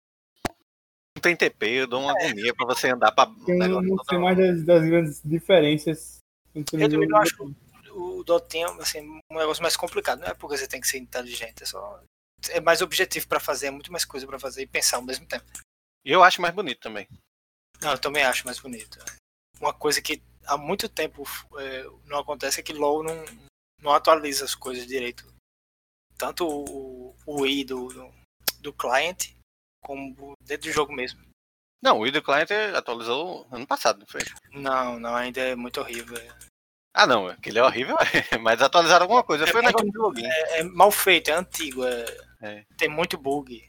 Não 1.22 1.30
tem 1.30 1.36
TP, 1.36 1.66
eu 1.68 1.86
dou 1.86 2.00
uma 2.00 2.10
agonia 2.10 2.52
pra 2.52 2.66
você 2.66 2.88
andar 2.90 3.12
pra. 3.12 3.30
Eu 3.46 3.80
não, 3.80 4.04
sei 4.04 4.18
mais 4.18 4.36
das, 4.36 4.64
das 4.64 4.82
grandes 4.82 5.22
diferenças 5.24 6.18
entre 6.52 6.82
Eu 6.82 6.90
também 6.90 7.08
não 7.08 7.18
e 7.18 7.22
acho 7.22 7.54
o 7.92 8.40
tem 8.40 8.64
assim, 8.64 9.20
um 9.30 9.38
negócio 9.38 9.62
mais 9.62 9.76
complicado. 9.76 10.20
Não 10.20 10.26
é 10.26 10.34
porque 10.34 10.58
você 10.58 10.66
tem 10.66 10.80
que 10.80 10.88
ser 10.88 10.98
inteligente, 10.98 11.62
é 11.62 11.66
só 11.66 12.02
é 12.50 12.60
mais 12.60 12.82
objetivo 12.82 13.28
pra 13.28 13.38
fazer, 13.38 13.66
é 13.66 13.70
muito 13.70 13.92
mais 13.92 14.04
coisa 14.04 14.26
pra 14.26 14.38
fazer 14.38 14.62
e 14.62 14.66
pensar 14.66 14.96
ao 14.96 15.02
mesmo 15.02 15.24
tempo. 15.26 15.44
E 16.04 16.10
eu 16.10 16.24
acho 16.24 16.42
mais 16.42 16.52
bonito 16.52 16.80
também. 16.80 17.06
Não, 17.80 17.92
eu 17.92 17.98
também 17.98 18.24
acho 18.24 18.44
mais 18.44 18.58
bonito. 18.58 18.98
Uma 19.60 19.72
coisa 19.72 20.02
que 20.02 20.20
há 20.44 20.56
muito 20.56 20.88
tempo 20.88 21.22
é, 21.56 21.84
não 22.06 22.18
acontece 22.18 22.58
é 22.58 22.62
que 22.64 22.72
LoL 22.72 23.04
não, 23.04 23.24
não 23.80 23.92
atualiza 23.92 24.44
as 24.44 24.56
coisas 24.56 24.86
direito. 24.86 25.32
Tanto 26.18 26.48
o, 26.48 27.14
o 27.26 27.46
I 27.46 27.64
do, 27.64 27.88
do, 27.88 28.12
do 28.60 28.72
client, 28.72 29.30
como 29.82 30.34
dentro 30.40 30.68
do 30.68 30.72
jogo 30.72 30.92
mesmo. 30.92 31.20
Não, 31.82 31.98
o 31.98 32.06
ID 32.06 32.22
Client 32.22 32.50
atualizou 32.76 33.46
ano 33.50 33.66
passado, 33.66 33.98
não 34.00 34.06
foi? 34.06 34.20
Não, 34.52 34.98
não, 35.00 35.16
ainda 35.16 35.40
é 35.40 35.54
muito 35.56 35.80
horrível. 35.80 36.16
Ah, 36.94 37.06
não, 37.06 37.26
aquele 37.26 37.58
é 37.58 37.62
horrível, 37.62 37.96
mas 38.40 38.62
atualizaram 38.62 39.04
alguma 39.04 39.24
coisa. 39.24 39.46
Foi 39.46 39.62
naquele 39.62 39.90
login. 39.94 40.24
É, 40.26 40.60
é 40.60 40.62
mal 40.62 40.90
feito, 40.92 41.30
é 41.30 41.34
antigo, 41.34 41.84
é, 41.84 42.04
É. 42.40 42.64
tem 42.76 42.88
muito 42.88 43.18
bug. 43.18 43.68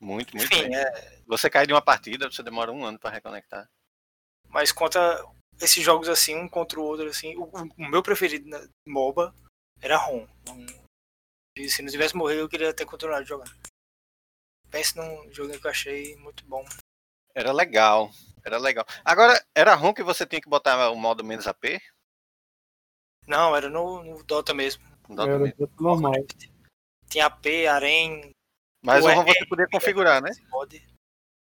Muito, 0.00 0.36
muito 0.36 0.52
Enfim, 0.52 0.74
é, 0.74 1.22
Você 1.26 1.48
cai 1.48 1.66
de 1.66 1.72
uma 1.72 1.80
partida, 1.80 2.30
você 2.30 2.42
demora 2.42 2.70
um 2.70 2.84
ano 2.84 2.98
pra 2.98 3.10
reconectar. 3.10 3.66
mas 4.48 4.70
conta 4.72 4.98
esses 5.60 5.82
jogos 5.82 6.08
assim, 6.08 6.36
um 6.36 6.46
contra 6.48 6.78
o 6.78 6.84
outro, 6.84 7.06
assim, 7.06 7.34
o, 7.36 7.44
o 7.78 7.88
meu 7.88 8.02
preferido 8.02 8.46
na 8.50 8.60
MOBA 8.86 9.34
era 9.80 9.96
ROM. 9.96 10.26
Um, 10.50 10.66
e 11.56 11.70
se 11.70 11.80
não 11.80 11.90
tivesse 11.90 12.14
morrido, 12.14 12.40
eu 12.42 12.48
queria 12.48 12.74
ter 12.74 12.84
continuado 12.84 13.24
jogando. 13.24 13.50
Pense 14.76 14.94
num 14.94 15.32
jogo 15.32 15.58
que 15.58 15.66
eu 15.66 15.70
achei 15.70 16.14
muito 16.16 16.44
bom. 16.44 16.62
Era 17.34 17.50
legal, 17.50 18.10
era 18.44 18.58
legal. 18.58 18.84
Agora, 19.02 19.42
era 19.54 19.74
ruim 19.74 19.94
que 19.94 20.02
você 20.02 20.26
tinha 20.26 20.38
que 20.38 20.50
botar 20.50 20.90
o 20.90 20.96
modo 20.96 21.24
menos 21.24 21.46
AP? 21.46 21.80
Não, 23.26 23.56
era 23.56 23.70
no, 23.70 24.02
no 24.04 24.22
Dota 24.22 24.52
mesmo. 24.52 24.84
No 25.08 25.16
Dota 25.16 25.30
Era 25.30 25.38
mesmo. 25.38 25.70
normal. 25.80 26.12
Tinha 27.08 27.24
AP, 27.24 27.66
Arém. 27.66 28.32
Mas 28.82 29.02
o 29.02 29.08
ROM 29.08 29.24
você 29.24 29.46
podia 29.46 29.66
configurar, 29.66 30.20
né? 30.22 30.30
Pode. 30.50 30.86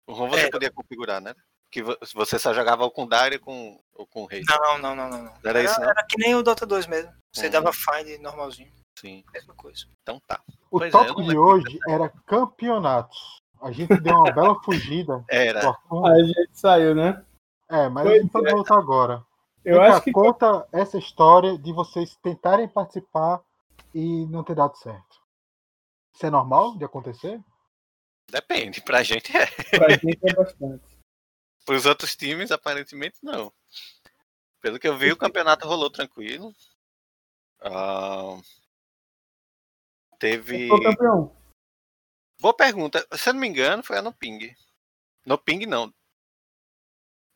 O 0.07 0.13
ROM 0.13 0.29
você 0.29 0.49
É. 0.49 0.51
podia 0.51 0.71
configurar, 0.71 1.19
né? 1.23 1.35
Que 1.71 1.83
vo- 1.83 1.97
você 2.13 2.39
só 2.39 2.53
jogava 2.53 2.85
ou 2.85 2.91
com 2.91 3.09
Dire 3.09 3.37
ou 3.37 3.41
com, 3.41 3.85
ou 3.95 4.07
com 4.07 4.27
Rei. 4.27 4.43
Não, 4.47 4.79
não, 4.79 4.95
não, 4.95 5.09
não, 5.09 5.23
não. 5.25 5.35
Era 5.43 5.63
isso, 5.63 5.81
não? 5.81 5.89
era 5.89 6.05
que 6.07 6.19
nem 6.19 6.35
o 6.35 6.43
Dota 6.43 6.67
2 6.67 6.87
mesmo. 6.87 7.11
Você 7.35 7.47
Uhum. 7.47 7.51
dava 7.53 7.73
find 7.73 8.21
normalzinho. 8.21 8.71
Sim, 8.99 9.25
Mesma 9.33 9.55
coisa. 9.55 9.87
então 10.03 10.21
tá. 10.27 10.41
O 10.71 10.79
Pois 10.79 10.89
é, 10.89 10.91
tópico 10.91 11.21
não 11.21 11.29
de 11.29 11.37
hoje 11.37 11.79
era 11.89 12.09
campeonatos. 12.27 13.43
A 13.61 13.71
gente 13.71 13.95
deu 14.01 14.15
uma 14.17 14.33
bela 14.33 14.63
fugida. 14.63 15.25
Era. 15.29 15.71
a 15.71 16.23
gente 16.23 16.51
saiu, 16.53 16.95
né? 16.95 17.25
É, 17.69 17.89
mas 17.89 18.07
a 18.07 18.11
Pois 18.11 18.23
gente 18.23 18.33
vai 18.33 18.53
voltar 18.53 18.79
agora. 18.79 19.25
Eu 19.65 19.83
acho 19.83 20.03
que 20.03 20.13
Conta 20.13 20.67
essa 20.73 20.97
história 20.97 21.59
de 21.59 21.73
vocês 21.73 22.17
tentarem 22.23 22.69
participar 22.69 23.43
e 23.93 24.25
não 24.27 24.45
ter 24.45 24.55
dado 24.55 24.77
certo. 24.77 25.21
Isso 26.15 26.25
é 26.25 26.31
normal 26.31 26.77
de 26.79 26.85
acontecer? 26.85 27.43
Depende, 28.31 28.81
pra 28.81 29.03
gente 29.03 29.37
é. 29.37 29.47
pra 29.77 29.91
gente 29.91 30.19
é 30.23 30.35
bastante. 30.35 30.85
Para 31.65 31.75
os 31.75 31.85
outros 31.85 32.15
times, 32.15 32.53
aparentemente, 32.53 33.19
não. 33.25 33.53
Pelo 34.61 34.79
que 34.79 34.87
eu 34.87 34.97
vi, 34.97 35.11
o 35.11 35.17
campeonato 35.17 35.67
rolou 35.67 35.91
tranquilo. 35.91 36.55
Ah, 37.61 38.39
teve. 40.19 40.69
Campeão, 40.69 41.37
Boa 42.41 42.55
pergunta. 42.55 43.07
Se 43.13 43.29
eu 43.29 43.33
não 43.33 43.41
me 43.41 43.49
engano, 43.49 43.83
foi 43.83 43.99
a 43.99 44.03
no 44.03 44.13
Ping. 44.13 44.55
No 45.25 45.39
Ping, 45.39 45.67
não. 45.67 45.93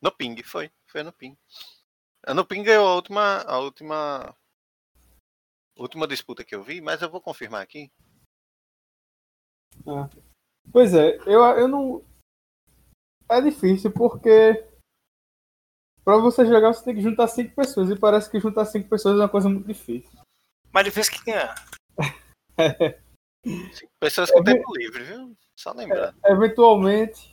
No 0.01 0.11
Ping, 0.11 0.41
foi. 0.43 0.71
Foi 0.87 1.01
a 1.01 1.03
no 1.03 1.11
Ping. 1.11 1.37
A 2.25 2.33
no 2.33 2.45
Ping 2.45 2.63
ganhou 2.63 2.87
a 2.87 2.95
última. 2.95 3.41
A 3.41 3.59
última. 3.59 4.35
Última 5.75 6.07
disputa 6.07 6.43
que 6.43 6.53
eu 6.53 6.63
vi, 6.63 6.81
mas 6.81 7.01
eu 7.01 7.09
vou 7.09 7.21
confirmar 7.21 7.61
aqui. 7.61 7.91
Pois 10.71 10.93
é, 10.93 11.17
eu, 11.25 11.41
eu 11.57 11.67
não. 11.67 12.05
É 13.29 13.41
difícil 13.41 13.91
porque. 13.91 14.67
Pra 16.03 16.17
você 16.17 16.45
jogar, 16.45 16.73
você 16.73 16.83
tem 16.83 16.95
que 16.95 17.01
juntar 17.01 17.27
cinco 17.27 17.55
pessoas. 17.55 17.89
E 17.89 17.97
parece 17.97 18.29
que 18.29 18.39
juntar 18.39 18.65
cinco 18.65 18.89
pessoas 18.89 19.15
é 19.15 19.23
uma 19.23 19.29
coisa 19.29 19.49
muito 19.49 19.67
difícil. 19.67 20.11
Mas 20.71 20.85
difícil 20.85 21.13
que 21.13 21.25
ganhar. 21.25 21.55
Pessoas 23.99 24.31
com 24.31 24.43
tempo 24.43 24.75
livre, 24.75 25.03
viu? 25.03 25.35
Só 25.55 25.71
lembrando. 25.73 26.15
Eventualmente. 26.25 27.31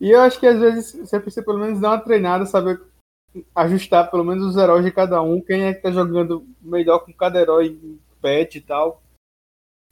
E 0.00 0.10
eu 0.10 0.20
acho 0.20 0.38
que 0.38 0.46
às 0.46 0.58
vezes 0.58 0.92
você 0.94 1.20
precisa 1.20 1.44
pelo 1.44 1.58
menos 1.58 1.80
dar 1.80 1.90
uma 1.90 2.00
treinada, 2.00 2.46
saber 2.46 2.80
ajustar 3.54 4.10
pelo 4.10 4.24
menos 4.24 4.44
os 4.44 4.56
heróis 4.56 4.84
de 4.84 4.92
cada 4.92 5.20
um. 5.22 5.40
Quem 5.40 5.64
é 5.64 5.74
que 5.74 5.82
tá 5.82 5.90
jogando 5.90 6.46
melhor 6.60 7.00
com 7.00 7.12
cada 7.12 7.40
herói 7.40 7.68
em 7.68 8.00
patch 8.20 8.56
e 8.56 8.60
tal. 8.60 9.02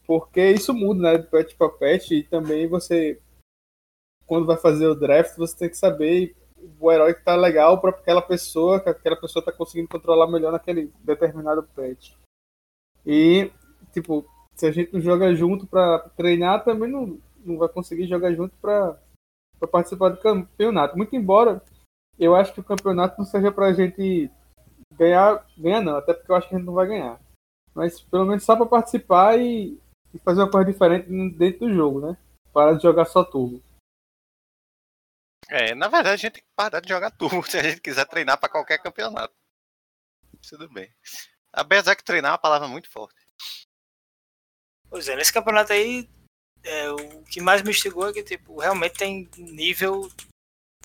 Porque 0.05 0.51
isso 0.51 0.73
muda, 0.73 1.01
né? 1.01 1.17
De 1.17 1.27
patch 1.27 1.55
pra 1.55 1.69
patch. 1.69 2.11
E 2.11 2.23
também 2.23 2.67
você. 2.67 3.19
Quando 4.25 4.45
vai 4.45 4.57
fazer 4.57 4.87
o 4.87 4.95
draft, 4.95 5.35
você 5.37 5.57
tem 5.57 5.69
que 5.69 5.77
saber 5.77 6.35
o 6.79 6.91
herói 6.91 7.13
que 7.13 7.23
tá 7.23 7.35
legal 7.35 7.79
pra 7.79 7.89
aquela 7.89 8.21
pessoa, 8.21 8.79
que 8.79 8.89
aquela 8.89 9.19
pessoa 9.19 9.43
tá 9.43 9.51
conseguindo 9.51 9.89
controlar 9.89 10.27
melhor 10.27 10.51
naquele 10.51 10.91
determinado 11.03 11.63
patch. 11.75 12.13
E, 13.05 13.51
tipo, 13.91 14.25
se 14.55 14.65
a 14.65 14.71
gente 14.71 14.93
não 14.93 15.01
joga 15.01 15.33
junto 15.35 15.65
pra 15.65 15.99
treinar, 16.15 16.63
também 16.63 16.89
não, 16.89 17.17
não 17.45 17.57
vai 17.57 17.69
conseguir 17.69 18.07
jogar 18.07 18.33
junto 18.33 18.55
pra 18.57 18.97
participar 19.71 20.09
do 20.09 20.17
campeonato. 20.17 20.97
Muito 20.97 21.15
embora 21.15 21.61
eu 22.17 22.35
acho 22.35 22.53
que 22.53 22.59
o 22.59 22.63
campeonato 22.63 23.17
não 23.17 23.25
seja 23.25 23.51
pra 23.51 23.73
gente 23.73 24.29
ganhar, 24.93 25.45
ganhar 25.57 25.81
não, 25.81 25.97
até 25.97 26.13
porque 26.13 26.31
eu 26.31 26.35
acho 26.35 26.47
que 26.47 26.55
a 26.55 26.57
gente 26.57 26.67
não 26.67 26.73
vai 26.73 26.87
ganhar. 26.87 27.19
Mas 27.73 28.01
pelo 28.01 28.25
menos 28.25 28.43
só 28.43 28.55
pra 28.55 28.65
participar 28.65 29.39
e, 29.39 29.79
e 30.13 30.19
fazer 30.19 30.41
uma 30.41 30.51
coisa 30.51 30.71
diferente 30.71 31.09
dentro 31.35 31.67
do 31.67 31.73
jogo, 31.73 32.01
né? 32.01 32.17
Parar 32.51 32.73
de 32.73 32.83
jogar 32.83 33.05
só 33.05 33.23
turbo. 33.23 33.61
É, 35.49 35.73
na 35.75 35.87
verdade, 35.87 36.13
a 36.13 36.17
gente 36.17 36.33
tem 36.33 36.43
que 36.43 36.49
parar 36.55 36.79
de 36.79 36.89
jogar 36.89 37.11
turbo 37.11 37.43
se 37.49 37.57
a 37.57 37.63
gente 37.63 37.81
quiser 37.81 38.05
treinar 38.05 38.39
pra 38.39 38.49
qualquer 38.49 38.77
campeonato. 38.77 39.33
Tudo 40.47 40.69
bem. 40.69 40.93
Apesar 41.51 41.95
que 41.95 42.03
treinar 42.03 42.29
é 42.29 42.33
uma 42.33 42.37
palavra 42.37 42.67
muito 42.67 42.89
forte. 42.89 43.22
Pois 44.93 45.07
é, 45.07 45.15
nesse 45.15 45.33
campeonato 45.33 45.73
aí, 45.73 46.07
é, 46.63 46.91
o 46.91 47.23
que 47.23 47.41
mais 47.41 47.63
me 47.63 47.71
instigou 47.71 48.07
é 48.07 48.13
que, 48.13 48.21
tipo, 48.21 48.59
realmente 48.59 48.95
tem 48.95 49.27
nível. 49.35 50.07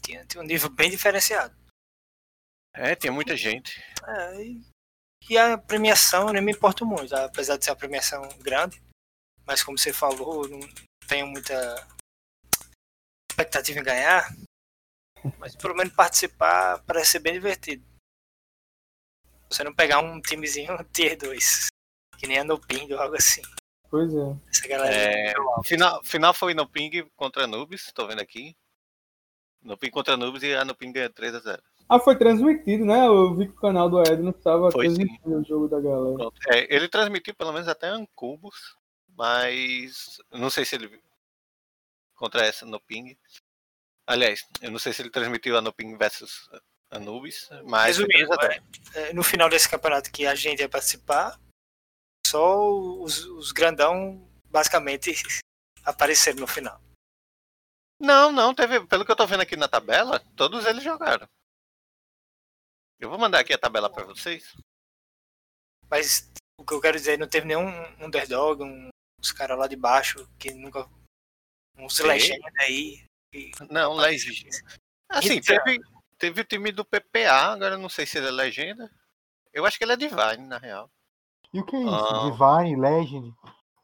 Tinha, 0.02 0.24
tinha 0.24 0.42
um 0.42 0.46
nível 0.46 0.70
bem 0.70 0.90
diferenciado. 0.90 1.54
É, 2.72 2.96
tinha 2.96 3.12
muita 3.12 3.36
gente. 3.36 3.78
É, 4.06 4.42
e, 4.42 4.62
e 5.28 5.36
a 5.36 5.58
premiação 5.58 6.28
eu 6.28 6.32
nem 6.32 6.42
me 6.42 6.52
importo 6.52 6.86
muito, 6.86 7.14
apesar 7.14 7.58
de 7.58 7.66
ser 7.66 7.70
uma 7.70 7.76
premiação 7.76 8.26
grande. 8.38 8.82
Mas 9.44 9.62
como 9.62 9.76
você 9.76 9.92
falou, 9.92 10.48
não 10.48 10.60
tenho 11.06 11.26
muita 11.26 11.86
expectativa 13.30 13.78
em 13.78 13.84
ganhar. 13.84 14.34
Mas 15.38 15.54
pelo 15.54 15.76
menos 15.76 15.92
participar 15.92 16.82
parece 16.84 17.10
ser 17.10 17.18
bem 17.18 17.34
divertido. 17.34 17.84
Você 19.50 19.62
não 19.62 19.74
pegar 19.74 19.98
um 19.98 20.18
timezinho 20.18 20.82
tier 20.94 21.14
2. 21.14 21.66
Que 22.18 22.26
nem 22.26 22.38
a 22.38 22.44
Noping 22.44 22.90
ou 22.94 23.00
algo 23.00 23.14
assim. 23.14 23.42
Pois 23.90 24.14
é. 24.14 24.36
Essa 24.48 24.68
galera. 24.68 24.94
É, 24.94 25.34
final, 25.64 26.04
final 26.04 26.34
foi 26.34 26.54
no 26.54 26.68
Ping 26.68 26.90
contra 27.16 27.46
Nubes, 27.46 27.90
tô 27.94 28.06
vendo 28.06 28.20
aqui. 28.20 28.56
No 29.62 29.76
Ping 29.76 29.90
contra 29.90 30.16
Nubes 30.16 30.42
e 30.42 30.54
a 30.54 30.64
no 30.64 30.74
Ping 30.74 30.92
ganhou 30.92 31.10
3x0. 31.10 31.60
Ah, 31.88 31.98
foi 31.98 32.16
transmitido, 32.18 32.84
né? 32.84 33.06
Eu 33.06 33.34
vi 33.34 33.46
que 33.46 33.52
o 33.52 33.60
canal 33.60 33.88
do 33.88 34.00
Edno 34.02 34.30
estava 34.30 34.70
Foi, 34.70 34.90
sim. 34.90 34.96
transmitindo 34.96 35.40
o 35.40 35.44
jogo 35.44 35.68
da 35.68 35.80
galera. 35.80 36.30
É, 36.48 36.74
ele 36.74 36.86
transmitiu 36.86 37.34
pelo 37.34 37.52
menos 37.52 37.66
até 37.66 37.88
Ancubos, 37.88 38.76
mas 39.16 40.18
não 40.30 40.50
sei 40.50 40.66
se 40.66 40.74
ele 40.74 41.00
contra 42.14 42.44
essa 42.44 42.66
no 42.66 42.78
Ping. 42.78 43.16
Aliás, 44.06 44.46
eu 44.60 44.70
não 44.70 44.78
sei 44.78 44.92
se 44.92 45.00
ele 45.00 45.10
transmitiu 45.10 45.56
a 45.56 45.62
no 45.62 45.72
Ping 45.72 45.96
versus 45.96 46.50
Anubis, 46.90 47.48
mas 47.64 47.96
Resumindo, 47.96 48.36
3x0. 48.36 48.62
é, 48.94 49.12
no 49.14 49.22
final 49.22 49.48
desse 49.48 49.68
campeonato 49.68 50.10
que 50.12 50.26
a 50.26 50.34
gente 50.34 50.60
ia 50.60 50.68
participar, 50.68 51.38
só 52.30 52.70
os, 53.00 53.24
os 53.24 53.52
grandão 53.52 54.28
basicamente 54.46 55.10
apareceram 55.84 56.40
no 56.40 56.46
final. 56.46 56.80
Não, 58.00 58.30
não, 58.30 58.54
teve. 58.54 58.86
Pelo 58.86 59.04
que 59.04 59.10
eu 59.10 59.16
tô 59.16 59.26
vendo 59.26 59.40
aqui 59.40 59.56
na 59.56 59.68
tabela, 59.68 60.20
todos 60.36 60.64
eles 60.66 60.84
jogaram. 60.84 61.28
Eu 63.00 63.08
vou 63.08 63.18
mandar 63.18 63.40
aqui 63.40 63.52
a 63.52 63.58
tabela 63.58 63.90
pra 63.90 64.04
vocês. 64.04 64.54
Mas 65.90 66.30
o 66.60 66.64
que 66.64 66.74
eu 66.74 66.80
quero 66.80 66.96
dizer, 66.96 67.18
não 67.18 67.28
teve 67.28 67.46
nenhum 67.46 67.68
underdog, 68.04 68.62
um, 68.62 68.88
uns 69.20 69.32
caras 69.32 69.58
lá 69.58 69.66
de 69.66 69.76
baixo 69.76 70.28
que 70.38 70.52
nunca. 70.52 70.88
Uns 71.76 71.96
Tem. 71.96 72.06
legendas 72.06 72.52
aí. 72.60 73.04
que- 73.32 73.52
Não, 73.70 73.94
legenda. 73.94 74.56
Assim, 75.08 75.34
Então. 75.34 75.56
teve, 75.64 75.80
teve 76.18 76.40
o 76.40 76.44
time 76.44 76.72
do 76.72 76.84
PPA, 76.84 77.52
agora 77.52 77.76
não 77.78 77.88
sei 77.88 78.04
se 78.06 78.18
ele 78.18 78.28
é 78.28 78.30
legenda. 78.30 78.90
Eu 79.52 79.64
acho 79.64 79.78
que 79.78 79.84
ele 79.84 79.92
é 79.92 79.96
Divine, 79.96 80.46
na 80.46 80.58
real. 80.58 80.90
E 81.52 81.60
o 81.60 81.64
que 81.64 81.76
é 81.76 81.80
isso? 81.80 81.94
Ah. 81.94 82.30
Divine, 82.30 82.80
Legend? 82.80 83.34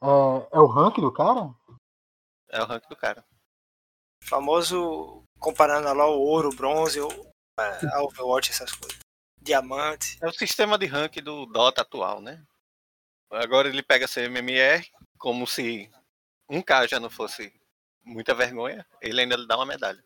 É, 0.03 0.57
é 0.57 0.61
o 0.61 0.67
rank 0.67 0.97
do 0.97 1.13
cara? 1.13 1.55
É 2.51 2.63
o 2.63 2.67
rank 2.67 2.89
do 2.89 2.97
cara. 2.97 3.25
famoso 4.23 5.23
comparando 5.39 5.93
lá 5.93 6.07
o 6.07 6.19
ouro, 6.19 6.49
o 6.51 6.55
bronze, 6.55 7.01
o, 7.01 7.09
a 7.59 8.03
Overwatch, 8.03 8.51
essas 8.51 8.73
coisas. 8.73 8.99
Diamante. 9.41 10.19
É 10.23 10.27
o 10.27 10.33
sistema 10.33 10.79
de 10.79 10.87
rank 10.87 11.17
do 11.17 11.47
Dota 11.47 11.83
atual, 11.83 12.21
né? 12.21 12.43
Agora 13.31 13.69
ele 13.69 13.83
pega 13.83 14.07
seu 14.07 14.25
MMR 14.25 14.87
como 15.19 15.47
se 15.47 15.91
um 16.49 16.63
K 16.63 16.87
já 16.87 17.01
não 17.01 17.11
fosse 17.11 17.53
muita 18.05 18.35
vergonha, 18.35 18.87
ele 19.01 19.23
ainda 19.23 19.37
lhe 19.37 19.47
dá 19.47 19.57
uma 19.57 19.67
medalha. 19.67 20.03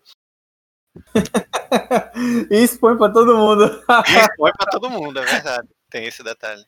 e 2.51 2.57
expõe 2.57 2.97
pra 2.97 3.13
todo 3.13 3.37
mundo. 3.37 3.65
E 4.09 4.17
expõe 4.17 4.53
pra 4.53 4.71
todo 4.71 4.91
mundo, 4.91 5.19
é 5.19 5.25
verdade. 5.25 5.69
Tem 5.91 6.07
esse 6.07 6.23
detalhe. 6.23 6.65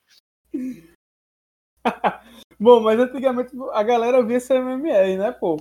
Bom, 2.59 2.81
mas 2.81 3.01
antigamente 3.01 3.53
a 3.73 3.83
galera 3.83 4.23
via 4.23 4.37
esse 4.37 4.53
MMR, 4.53 5.17
né, 5.17 5.33
pô? 5.33 5.61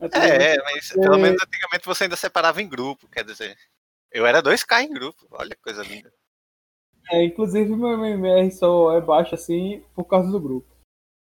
É, 0.00 0.62
mas 0.62 0.92
pelo 0.92 1.18
menos 1.18 1.42
antigamente 1.42 1.86
você 1.86 2.04
ainda 2.04 2.16
separava 2.16 2.62
em 2.62 2.68
grupo, 2.68 3.08
quer 3.08 3.24
dizer. 3.24 3.56
Eu 4.12 4.26
era 4.26 4.42
2K 4.42 4.82
em 4.82 4.92
grupo, 4.92 5.26
olha 5.30 5.56
que 5.56 5.62
coisa 5.62 5.82
linda. 5.82 6.12
É, 7.10 7.24
inclusive 7.24 7.74
meu 7.74 7.92
MMR 7.92 8.50
só 8.52 8.92
é 8.92 9.00
baixo 9.00 9.34
assim 9.34 9.82
por 9.94 10.04
causa 10.04 10.30
do 10.30 10.40
grupo. 10.40 10.78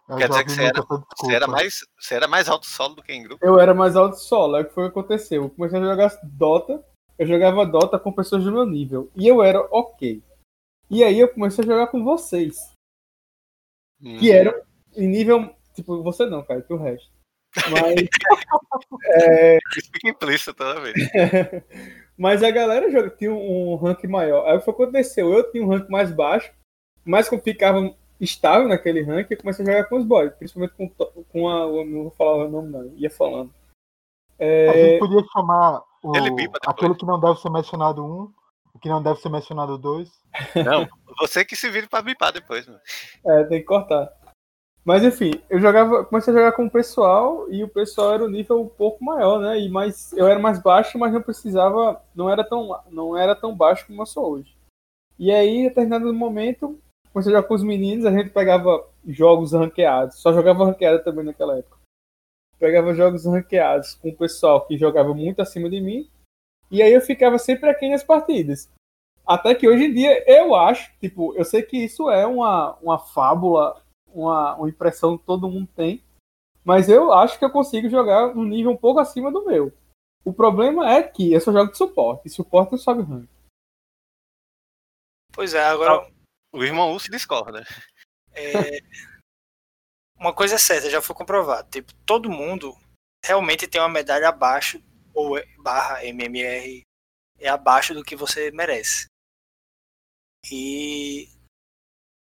Eu 0.08 0.18
Quer 0.18 0.28
dizer 0.28 0.44
que 0.44 0.50
você 0.50 0.64
era, 0.64 0.78
essa 0.80 1.04
você, 1.16 1.34
era 1.34 1.46
mais, 1.46 1.80
você 1.98 2.14
era 2.14 2.28
mais 2.28 2.48
alto 2.48 2.66
solo 2.66 2.94
do 2.96 3.02
que 3.02 3.12
em 3.12 3.22
grupo. 3.22 3.44
Eu 3.44 3.58
era 3.58 3.72
mais 3.72 3.96
alto 3.96 4.16
solo, 4.16 4.56
é 4.56 4.60
o 4.60 4.64
que 4.66 4.74
foi 4.74 4.84
que 4.84 4.98
aconteceu. 4.98 5.44
Eu 5.44 5.50
comecei 5.50 5.78
a 5.78 5.82
jogar 5.82 6.20
Dota, 6.22 6.84
eu 7.18 7.26
jogava 7.26 7.64
Dota 7.64 7.98
com 7.98 8.12
pessoas 8.12 8.44
do 8.44 8.52
meu 8.52 8.66
nível. 8.66 9.10
E 9.16 9.26
eu 9.26 9.42
era 9.42 9.60
ok. 9.70 10.22
E 10.90 11.02
aí 11.02 11.18
eu 11.18 11.28
comecei 11.28 11.64
a 11.64 11.66
jogar 11.66 11.86
com 11.86 12.04
vocês. 12.04 12.73
Hum. 14.04 14.18
Que 14.18 14.30
eram 14.30 14.54
em 14.96 15.08
nível. 15.08 15.54
Tipo, 15.74 16.02
você 16.02 16.26
não, 16.26 16.42
cara, 16.42 16.62
que 16.62 16.72
o 16.72 16.76
resto. 16.76 17.10
Mas, 17.70 17.94
Isso 19.76 19.90
fica 19.92 20.08
implícito 20.08 20.54
toda 20.54 20.80
vez. 20.80 20.94
mas 22.18 22.42
a 22.42 22.50
galera 22.50 22.90
joga, 22.90 23.10
tinha 23.10 23.32
um 23.32 23.76
rank 23.76 24.04
maior. 24.04 24.46
Aí 24.48 24.60
foi 24.60 24.74
o 24.74 24.76
que 24.76 24.82
aconteceu. 24.82 25.32
Eu 25.32 25.50
tinha 25.50 25.64
um 25.64 25.68
rank 25.68 25.88
mais 25.88 26.12
baixo, 26.12 26.52
mas 27.04 27.28
como 27.28 27.42
ficava 27.42 27.94
estável 28.20 28.68
naquele 28.68 29.02
rank, 29.02 29.30
eu 29.30 29.38
comecei 29.38 29.64
a 29.64 29.68
jogar 29.68 29.88
com 29.88 29.96
os 29.96 30.04
boys. 30.04 30.32
Principalmente 30.34 30.74
com, 30.74 30.88
com 30.88 31.48
a. 31.48 31.60
eu 31.62 31.84
Não 31.84 32.02
vou 32.02 32.10
falar 32.12 32.44
o 32.44 32.50
nome, 32.50 32.70
não. 32.70 32.92
Ia 32.96 33.10
falando. 33.10 33.52
A 34.38 34.44
É, 34.44 34.90
gente 34.90 34.98
podia 34.98 35.24
chamar 35.32 35.82
o, 36.02 36.12
aquele 36.66 36.94
que 36.94 37.06
não 37.06 37.20
deve 37.20 37.40
ser 37.40 37.50
mencionado 37.50 38.04
um, 38.04 38.32
que 38.84 38.88
não 38.90 39.02
deve 39.02 39.18
ser 39.18 39.30
mencionado 39.30 39.78
dois. 39.78 40.12
Não, 40.62 40.86
você 41.18 41.42
que 41.42 41.56
se 41.56 41.70
vire 41.70 41.88
pra 41.88 42.02
bipar 42.02 42.30
depois, 42.30 42.66
mano. 42.66 42.78
É, 43.26 43.44
tem 43.44 43.60
que 43.60 43.64
cortar. 43.64 44.12
Mas 44.84 45.02
enfim, 45.02 45.32
eu 45.48 45.58
jogava, 45.58 46.04
comecei 46.04 46.34
a 46.34 46.36
jogar 46.36 46.52
com 46.52 46.66
o 46.66 46.70
pessoal 46.70 47.50
e 47.50 47.64
o 47.64 47.68
pessoal 47.68 48.12
era 48.12 48.24
um 48.24 48.28
nível 48.28 48.60
um 48.60 48.68
pouco 48.68 49.02
maior, 49.02 49.40
né? 49.40 49.58
E 49.58 49.70
mais, 49.70 50.12
eu 50.12 50.28
era 50.28 50.38
mais 50.38 50.60
baixo, 50.60 50.98
mas 50.98 51.14
não 51.14 51.22
precisava, 51.22 51.98
não 52.14 52.28
era 52.28 52.44
tão, 52.44 52.78
não 52.90 53.16
era 53.16 53.34
tão 53.34 53.56
baixo 53.56 53.86
como 53.86 54.02
eu 54.02 54.06
sou 54.06 54.32
hoje. 54.32 54.54
E 55.18 55.32
aí, 55.32 55.48
em 55.48 55.68
determinado 55.68 56.12
momento, 56.12 56.78
comecei 57.10 57.32
a 57.32 57.36
jogar 57.36 57.48
com 57.48 57.54
os 57.54 57.62
meninos, 57.62 58.04
a 58.04 58.10
gente 58.10 58.28
pegava 58.28 58.86
jogos 59.08 59.52
ranqueados, 59.52 60.16
só 60.16 60.30
jogava 60.30 60.66
ranqueada 60.66 61.02
também 61.02 61.24
naquela 61.24 61.56
época. 61.56 61.78
Pegava 62.58 62.92
jogos 62.92 63.24
ranqueados 63.24 63.94
com 63.94 64.10
o 64.10 64.16
pessoal 64.16 64.66
que 64.66 64.76
jogava 64.76 65.14
muito 65.14 65.40
acima 65.40 65.70
de 65.70 65.80
mim, 65.80 66.06
e 66.70 66.82
aí 66.82 66.92
eu 66.92 67.00
ficava 67.00 67.38
sempre 67.38 67.68
aqui 67.70 67.88
nas 67.88 68.02
partidas. 68.02 68.70
Até 69.26 69.54
que 69.54 69.66
hoje 69.66 69.84
em 69.84 69.94
dia 69.94 70.24
eu 70.30 70.54
acho, 70.54 70.92
tipo, 70.98 71.34
eu 71.34 71.44
sei 71.44 71.62
que 71.62 71.78
isso 71.78 72.10
é 72.10 72.26
uma, 72.26 72.76
uma 72.82 72.98
fábula, 72.98 73.82
uma, 74.06 74.54
uma 74.56 74.68
impressão 74.68 75.16
que 75.16 75.24
todo 75.24 75.48
mundo 75.48 75.68
tem, 75.74 76.02
mas 76.64 76.88
eu 76.88 77.12
acho 77.12 77.38
que 77.38 77.44
eu 77.44 77.50
consigo 77.50 77.88
jogar 77.88 78.34
num 78.34 78.44
nível 78.44 78.72
um 78.72 78.76
pouco 78.76 79.00
acima 79.00 79.30
do 79.30 79.44
meu. 79.44 79.72
O 80.24 80.32
problema 80.32 80.90
é 80.90 81.02
que 81.02 81.32
eu 81.32 81.40
só 81.40 81.52
jogo 81.52 81.70
de 81.70 81.78
suporte, 81.78 82.26
e 82.26 82.30
suporte 82.30 82.72
não 82.72 82.78
sobe 82.78 83.02
rank. 83.02 83.28
Pois 85.32 85.52
é, 85.52 85.64
agora 85.64 86.08
O 86.52 86.62
irmão 86.62 86.92
Urso 86.92 87.10
discorda. 87.10 87.64
é, 88.32 88.78
uma 90.16 90.32
coisa 90.32 90.54
é 90.54 90.58
certa, 90.58 90.88
já 90.88 91.02
foi 91.02 91.14
comprovado. 91.14 91.68
Tipo, 91.70 91.92
todo 92.06 92.30
mundo 92.30 92.74
realmente 93.24 93.66
tem 93.66 93.80
uma 93.80 93.88
medalha 93.88 94.28
abaixo, 94.28 94.82
ou 95.14 95.38
é- 95.38 95.46
barra 95.58 96.04
MMR, 96.04 96.82
é 97.38 97.48
abaixo 97.48 97.94
do 97.94 98.04
que 98.04 98.16
você 98.16 98.50
merece. 98.50 99.06
E 100.50 101.28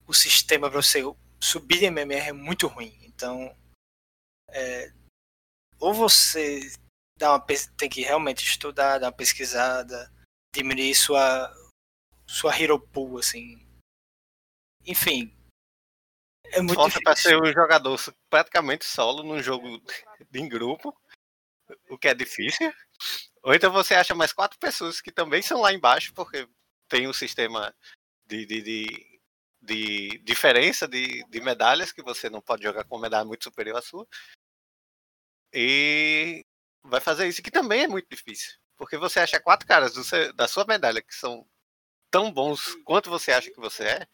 o 0.08 0.13
sistema 0.13 0.70
para 0.70 0.82
você 0.82 1.02
subir 1.42 1.84
MMR 1.84 2.30
é 2.30 2.34
muito 2.34 2.68
ruim. 2.68 2.98
Então, 3.04 3.54
é, 4.50 4.92
ou 5.80 5.94
você 5.94 6.62
dá 7.18 7.32
uma, 7.34 7.46
tem 7.78 7.90
que 7.90 8.02
realmente 8.02 8.44
estudar, 8.44 9.00
dar 9.00 9.08
uma 9.08 9.12
pesquisada, 9.12 10.12
diminuir 10.56 10.96
sua, 10.96 11.54
sua 12.26 12.58
hero 12.60 12.80
pool, 12.80 13.18
assim. 13.18 13.66
Enfim. 14.86 15.34
É 16.46 16.62
muito 16.62 16.76
pra 17.02 17.13
difícil. 17.13 17.32
ser 17.32 17.42
um 17.42 17.52
jogador 17.52 18.00
praticamente 18.30 18.86
solo 18.86 19.22
num 19.22 19.44
jogo 19.44 19.68
em 20.34 20.48
grupo, 20.48 20.98
o 21.90 21.98
que 21.98 22.08
é 22.08 22.14
difícil. 22.14 22.72
Ou 23.44 23.54
então 23.54 23.72
você 23.72 23.96
acha 23.96 24.16
mais 24.16 24.34
quatro 24.34 24.60
pessoas 24.60 25.02
que 25.02 25.12
também 25.12 25.42
são 25.42 25.62
lá 25.62 25.74
embaixo, 25.74 26.14
porque 26.14 26.48
tem 26.90 27.08
um 27.08 27.14
sistema 27.14 27.74
de, 28.26 28.46
de, 28.46 28.62
de, 28.62 29.20
de 29.62 30.18
diferença 30.20 30.88
de, 30.88 31.24
de 31.30 31.42
medalhas, 31.42 31.92
que 31.92 32.02
você 32.04 32.30
não 32.30 32.42
pode 32.42 32.64
jogar 32.64 32.84
com 32.86 32.96
uma 32.96 33.02
medalha 33.04 33.26
muito 33.26 33.44
superior 33.44 33.78
à 33.78 33.82
sua. 33.82 34.08
E 35.54 36.46
vai 36.84 37.00
fazer 37.02 37.28
isso, 37.28 37.42
que 37.42 37.52
também 37.52 37.84
é 37.84 37.88
muito 37.88 38.08
difícil. 38.10 38.54
Porque 38.78 38.98
você 38.98 39.20
acha 39.20 39.40
quatro 39.40 39.68
caras 39.68 39.94
seu- 39.94 40.34
da 40.34 40.48
sua 40.48 40.66
medalha 40.66 41.02
que 41.02 41.16
são 41.16 41.48
tão 42.12 42.32
bons 42.32 42.76
quanto 42.86 43.10
você 43.10 43.32
acha 43.32 43.52
que 43.52 43.60
você 43.60 43.84
é, 43.86 44.08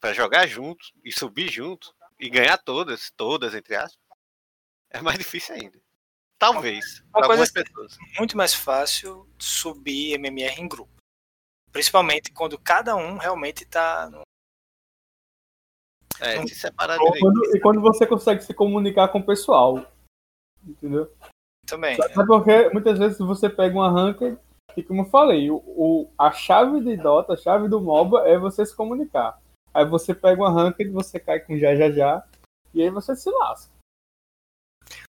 para 0.00 0.12
jogar 0.12 0.46
junto 0.46 0.84
e 1.04 1.12
subir 1.12 1.50
junto 1.50 1.94
e 2.18 2.30
ganhar 2.30 2.58
todas, 2.58 3.10
todas 3.16 3.54
entre 3.54 3.74
aspas, 3.74 3.98
é 4.90 5.00
mais 5.00 5.18
difícil 5.18 5.54
ainda. 5.54 5.80
Talvez, 6.38 7.02
Uma 7.14 7.26
coisa 7.26 7.50
pessoas. 7.50 7.96
muito 8.18 8.36
mais 8.36 8.52
fácil 8.52 9.26
subir 9.38 10.12
MMR 10.14 10.60
em 10.60 10.68
grupo. 10.68 10.92
Principalmente 11.72 12.30
quando 12.32 12.58
cada 12.58 12.94
um 12.94 13.16
realmente 13.16 13.64
tá. 13.64 14.08
no- 14.10 14.22
É, 16.20 16.40
se 16.46 16.54
separar 16.54 16.96
direito. 16.98 17.20
quando- 17.20 17.56
e 17.56 17.60
quando 17.60 17.80
você 17.80 18.06
consegue 18.06 18.42
se 18.42 18.54
comunicar 18.54 19.08
com 19.08 19.18
o 19.18 19.26
pessoal. 19.26 19.84
Entendeu? 20.66 21.10
Também. 21.66 21.96
Sabe 21.96 22.26
porque 22.26 22.68
muitas 22.70 22.98
vezes 22.98 23.18
você 23.18 23.48
pega 23.50 23.74
uma 23.74 23.90
ranked 23.90 24.38
e 24.76 24.82
como 24.82 25.02
eu 25.02 25.06
falei, 25.06 25.50
o, 25.50 25.56
o- 25.56 26.10
a 26.18 26.32
chave 26.32 26.80
de 26.80 26.96
Dota, 26.96 27.34
a 27.34 27.36
chave 27.36 27.68
do 27.68 27.80
MOBA 27.80 28.26
é 28.28 28.38
você 28.38 28.64
se 28.64 28.74
comunicar. 28.74 29.38
Aí 29.74 29.84
você 29.84 30.14
pega 30.14 30.40
uma 30.42 30.50
ranked, 30.50 30.90
você 30.90 31.20
cai 31.20 31.40
com 31.40 31.58
já 31.58 31.74
já 31.76 31.90
já 31.90 32.26
e 32.72 32.82
aí 32.82 32.88
você 32.90 33.14
se 33.14 33.28
lasca. 33.30 33.70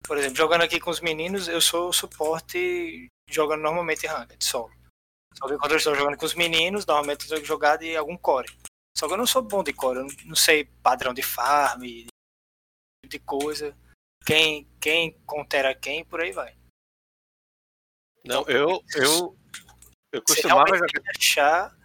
Por 0.06 0.18
exemplo, 0.18 0.36
jogando 0.36 0.62
aqui 0.62 0.80
com 0.80 0.90
os 0.90 1.00
meninos, 1.00 1.48
eu 1.48 1.60
sou 1.60 1.92
suporte 1.92 3.06
jogando 3.30 3.62
normalmente 3.62 4.06
ranked, 4.06 4.44
solo. 4.44 4.72
Só 5.34 5.48
que 5.48 5.56
quando 5.56 5.72
eu 5.72 5.78
estou 5.78 5.94
jogando 5.94 6.16
com 6.16 6.26
os 6.26 6.34
meninos, 6.34 6.84
normalmente 6.84 7.22
eu 7.24 7.28
tenho 7.28 7.40
que 7.40 7.46
jogar 7.46 7.76
de 7.76 7.96
algum 7.96 8.16
core. 8.16 8.52
Só 8.96 9.06
que 9.06 9.14
eu 9.14 9.18
não 9.18 9.26
sou 9.26 9.42
bom 9.42 9.62
de 9.62 9.72
core, 9.72 10.00
eu 10.00 10.06
não- 10.26 10.36
sei 10.36 10.64
padrão 10.82 11.14
de 11.14 11.22
farm, 11.22 11.82
de, 11.82 13.18
coisa. 13.24 13.76
Quem, 14.24 14.68
quem 14.80 15.12
contera 15.26 15.74
quem, 15.74 16.04
por 16.04 16.20
aí 16.20 16.32
vai. 16.32 16.56
Não, 18.24 18.42
eu, 18.48 18.82
eu, 18.94 19.36
eu 20.12 20.22
Você 20.26 20.42
costumava 20.42 20.76
jogar. 20.76 21.02
achar 21.16 21.76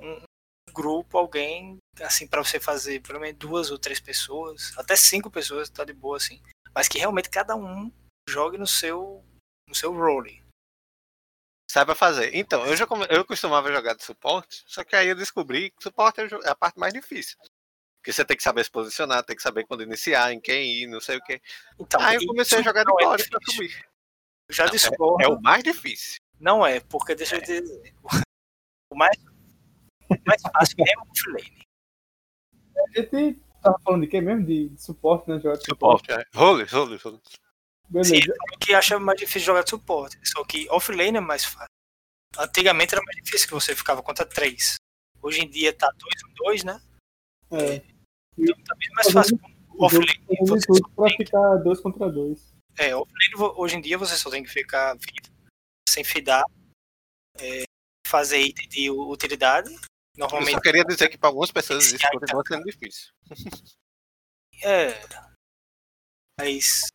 um 0.00 0.22
um 0.68 0.72
grupo, 0.72 1.18
alguém, 1.18 1.78
assim, 2.00 2.26
pra 2.26 2.42
você 2.42 2.58
fazer 2.58 3.00
pelo 3.02 3.20
menos 3.20 3.38
duas 3.38 3.70
ou 3.70 3.78
três 3.78 4.00
pessoas, 4.00 4.76
até 4.76 4.96
cinco 4.96 5.30
pessoas, 5.30 5.68
tá 5.70 5.84
de 5.84 5.92
boa, 5.92 6.16
assim. 6.16 6.42
Mas 6.74 6.88
que 6.88 6.98
realmente 6.98 7.30
cada 7.30 7.54
um 7.54 7.90
jogue 8.28 8.58
no 8.58 8.66
seu, 8.66 9.24
no 9.68 9.74
seu 9.74 9.92
role. 9.92 10.42
Saiba 11.70 11.94
fazer. 11.94 12.34
Então, 12.34 12.64
eu, 12.66 12.76
já 12.76 12.86
come- 12.86 13.06
eu 13.10 13.24
costumava 13.24 13.72
jogar 13.72 13.94
de 13.94 14.04
suporte, 14.04 14.62
só 14.66 14.84
que 14.84 14.94
aí 14.94 15.08
eu 15.08 15.16
descobri 15.16 15.70
que 15.70 15.82
suporte 15.82 16.20
é 16.20 16.24
é 16.24 16.50
a 16.50 16.54
parte 16.54 16.78
mais 16.78 16.92
difícil. 16.92 17.36
Porque 17.98 18.12
você 18.12 18.24
tem 18.24 18.36
que 18.36 18.42
saber 18.42 18.62
se 18.64 18.70
posicionar, 18.70 19.24
tem 19.24 19.34
que 19.34 19.42
saber 19.42 19.66
quando 19.66 19.82
iniciar, 19.82 20.32
em 20.32 20.38
quem 20.40 20.70
ir, 20.82 20.86
não 20.86 21.00
sei 21.00 21.16
o 21.16 21.22
quê. 21.24 21.40
Então, 21.78 22.00
Aí 22.00 22.16
eu 22.16 22.26
comecei 22.26 22.58
a 22.58 22.62
jogar 22.62 22.84
de 22.84 22.90
não 22.90 23.00
é 23.00 23.04
pra 23.16 23.38
subir. 23.50 23.88
Eu 24.48 24.54
já 24.54 24.64
Não, 24.66 24.70
discordo. 24.72 25.22
É 25.24 25.28
o 25.28 25.40
mais 25.40 25.64
difícil. 25.64 26.20
Não 26.38 26.66
é, 26.66 26.80
porque 26.80 27.14
deixa 27.14 27.36
eu 27.36 27.42
te 27.42 27.60
dizer. 27.62 27.94
O 28.90 28.94
mais, 28.94 29.16
o 30.10 30.16
mais 30.26 30.42
fácil 30.42 30.76
é 30.86 30.98
o 30.98 31.10
offlane. 31.10 31.62
A 32.76 33.00
gente 33.00 33.42
tava 33.64 33.78
falando 33.82 34.02
de 34.02 34.06
quê 34.08 34.20
mesmo? 34.20 34.44
De, 34.46 34.68
de 34.68 34.82
suporte, 34.82 35.28
né? 35.28 35.40
Jogar 35.40 35.56
de 35.56 35.64
Suporte, 35.64 36.12
é. 36.12 36.24
Rollers, 36.34 36.70
rollers, 36.72 37.02
rollers. 37.02 37.22
Beleza. 37.88 38.14
Sim, 38.14 38.20
o 38.54 38.58
que 38.58 38.74
acha 38.74 38.98
mais 38.98 39.18
difícil 39.18 39.40
jogar 39.46 39.62
de 39.62 39.70
suporte. 39.70 40.18
Só 40.22 40.44
que 40.44 40.68
offlane 40.70 41.16
é 41.16 41.20
mais 41.20 41.44
fácil. 41.44 41.68
Antigamente 42.38 42.94
era 42.94 43.04
mais 43.04 43.16
difícil 43.22 43.46
que 43.48 43.54
você 43.54 43.74
ficava 43.76 44.02
contra 44.02 44.24
três. 44.24 44.76
Hoje 45.22 45.40
em 45.42 45.48
dia 45.48 45.72
tá 45.72 45.88
dois 45.98 46.14
em 46.28 46.34
dois, 46.34 46.64
né? 46.64 46.80
É. 47.50 47.82
Então 48.38 48.56
tá 48.64 48.74
bem 48.76 48.88
mais 48.94 49.10
fácil. 49.12 49.38
Offlane, 49.78 50.06
você 50.46 50.66
tudo 50.66 50.88
pra 50.90 51.06
tem 51.08 51.16
que- 51.16 51.24
ficar 51.26 51.56
dois 51.56 51.80
contra 51.80 52.10
dois. 52.10 52.52
É, 52.78 52.94
offlane 52.94 53.34
hoje 53.56 53.76
em 53.76 53.80
dia 53.80 53.96
você 53.98 54.16
só 54.16 54.30
tem 54.30 54.42
que 54.42 54.50
ficar 54.50 54.94
vivo, 54.94 55.34
sem 55.88 56.02
fidar, 56.02 56.44
é, 57.38 57.64
fazer 58.06 58.40
item 58.40 58.68
de 58.68 58.90
utilidade. 58.90 59.70
Eu 60.16 60.20
Normalmente 60.20 60.54
só 60.54 60.60
queria 60.60 60.84
dizer 60.84 61.08
que 61.08 61.18
para 61.18 61.28
algumas 61.28 61.50
pessoas 61.50 61.84
isso 61.92 61.98
continua 62.12 62.42
sendo 62.46 62.64
difícil. 62.64 63.12
é. 64.62 64.90
Mas. 66.40 66.86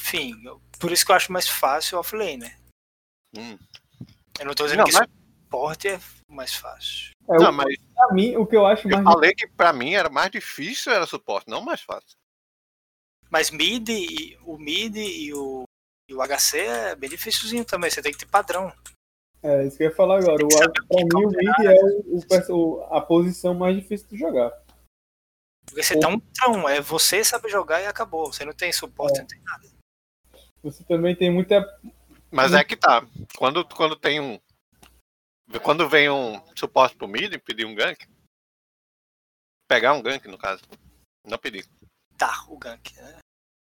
Enfim, 0.00 0.40
eu- 0.44 0.60
por 0.78 0.92
isso 0.92 1.04
que 1.06 1.12
eu 1.12 1.16
acho 1.16 1.32
mais 1.32 1.48
fácil 1.48 1.96
o 1.96 2.00
offlane, 2.00 2.36
né? 2.38 2.58
Hum. 3.36 3.58
Eu 4.38 4.46
não 4.46 4.54
tô 4.54 4.64
dizendo 4.64 4.80
Não, 4.80 4.84
que 4.86 4.92
mas- 4.92 5.08
suporte 5.44 5.88
é 5.88 6.00
mais 6.28 6.54
fácil. 6.54 7.12
É, 7.28 7.34
Não, 7.38 7.50
o- 7.50 7.52
mas 7.52 7.76
pra 7.94 8.12
mim, 8.12 8.36
o 8.36 8.46
que 8.46 8.56
eu 8.56 8.66
acho 8.66 8.86
eu 8.88 8.90
mais 8.90 9.04
falei 9.04 9.34
que 9.34 9.46
pra 9.46 9.72
mim 9.72 9.94
era 9.94 10.08
mais 10.10 10.30
difícil 10.30 10.92
era 10.92 11.06
suporte, 11.06 11.48
não 11.48 11.62
mais 11.62 11.80
fácil. 11.80 12.16
Mas 13.30 13.50
mid, 13.50 13.88
e, 13.88 14.36
o 14.44 14.58
mid 14.58 14.96
e 14.96 15.32
o, 15.32 15.64
e 16.08 16.14
o 16.14 16.20
HC 16.20 16.58
é 16.58 16.94
bem 16.96 17.08
dificilzinho 17.08 17.64
também. 17.64 17.90
Você 17.90 18.02
tem 18.02 18.12
que 18.12 18.18
ter 18.18 18.26
padrão. 18.26 18.70
É, 19.42 19.66
isso 19.66 19.76
que 19.76 19.82
eu 19.82 19.88
ia 19.88 19.94
falar 19.94 20.18
agora. 20.18 20.44
O, 20.44 20.48
pra 20.48 21.04
mim, 21.04 21.26
o 21.26 21.30
mid 21.30 21.66
é 21.66 22.54
o, 22.54 22.56
o 22.56 22.84
a 22.94 23.00
posição 23.00 23.54
mais 23.54 23.76
difícil 23.76 24.08
de 24.08 24.16
jogar. 24.16 24.52
Porque 25.66 25.82
você 25.82 25.98
tá 25.98 26.08
um 26.08 26.20
um. 26.48 26.68
É 26.68 26.80
você 26.80 27.24
saber 27.24 27.48
jogar 27.48 27.80
e 27.80 27.86
acabou. 27.86 28.32
Você 28.32 28.44
não 28.44 28.52
tem 28.52 28.72
suporte, 28.72 29.16
você 29.16 29.22
não 29.22 29.28
tem 29.28 29.42
nada. 29.42 29.68
Você 30.62 30.84
também 30.84 31.16
tem 31.16 31.30
muita. 31.30 31.64
Mas 32.30 32.52
é 32.52 32.62
que 32.62 32.76
tá. 32.76 33.06
Quando, 33.36 33.66
quando 33.68 33.96
tem 33.96 34.20
um. 34.20 34.40
Quando 35.62 35.88
vem 35.88 36.08
um 36.08 36.40
suporte 36.56 36.96
pro 36.96 37.08
mid, 37.08 37.36
pedir 37.40 37.66
um 37.66 37.74
gank. 37.74 38.06
Pegar 39.68 39.92
um 39.94 40.02
gank, 40.02 40.26
no 40.28 40.38
caso. 40.38 40.62
Não 41.26 41.38
pedir. 41.38 41.66
Tá, 42.16 42.44
o 42.48 42.56
gank. 42.56 42.94
Né? 42.94 43.18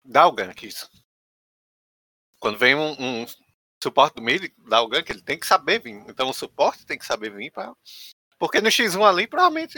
Dá 0.06 0.28
o 0.28 0.32
gank, 0.32 0.66
isso. 0.66 0.90
Quando 2.40 2.58
vem 2.58 2.76
um, 2.76 2.92
um 3.00 3.26
suporte 3.84 4.16
do 4.16 4.22
mid, 4.22 4.52
dá 4.70 4.82
o 4.82 4.88
gank, 4.88 5.10
ele 5.10 5.22
tem 5.22 5.38
que 5.38 5.46
saber 5.46 5.80
vir. 5.80 5.96
Então 6.08 6.30
o 6.30 6.34
suporte 6.34 6.86
tem 6.86 6.98
que 6.98 7.06
saber 7.06 7.30
vir 7.30 7.52
pra. 7.52 7.76
Porque 8.40 8.62
no 8.62 8.70
X1 8.70 9.04
ali, 9.08 9.28
provavelmente, 9.28 9.78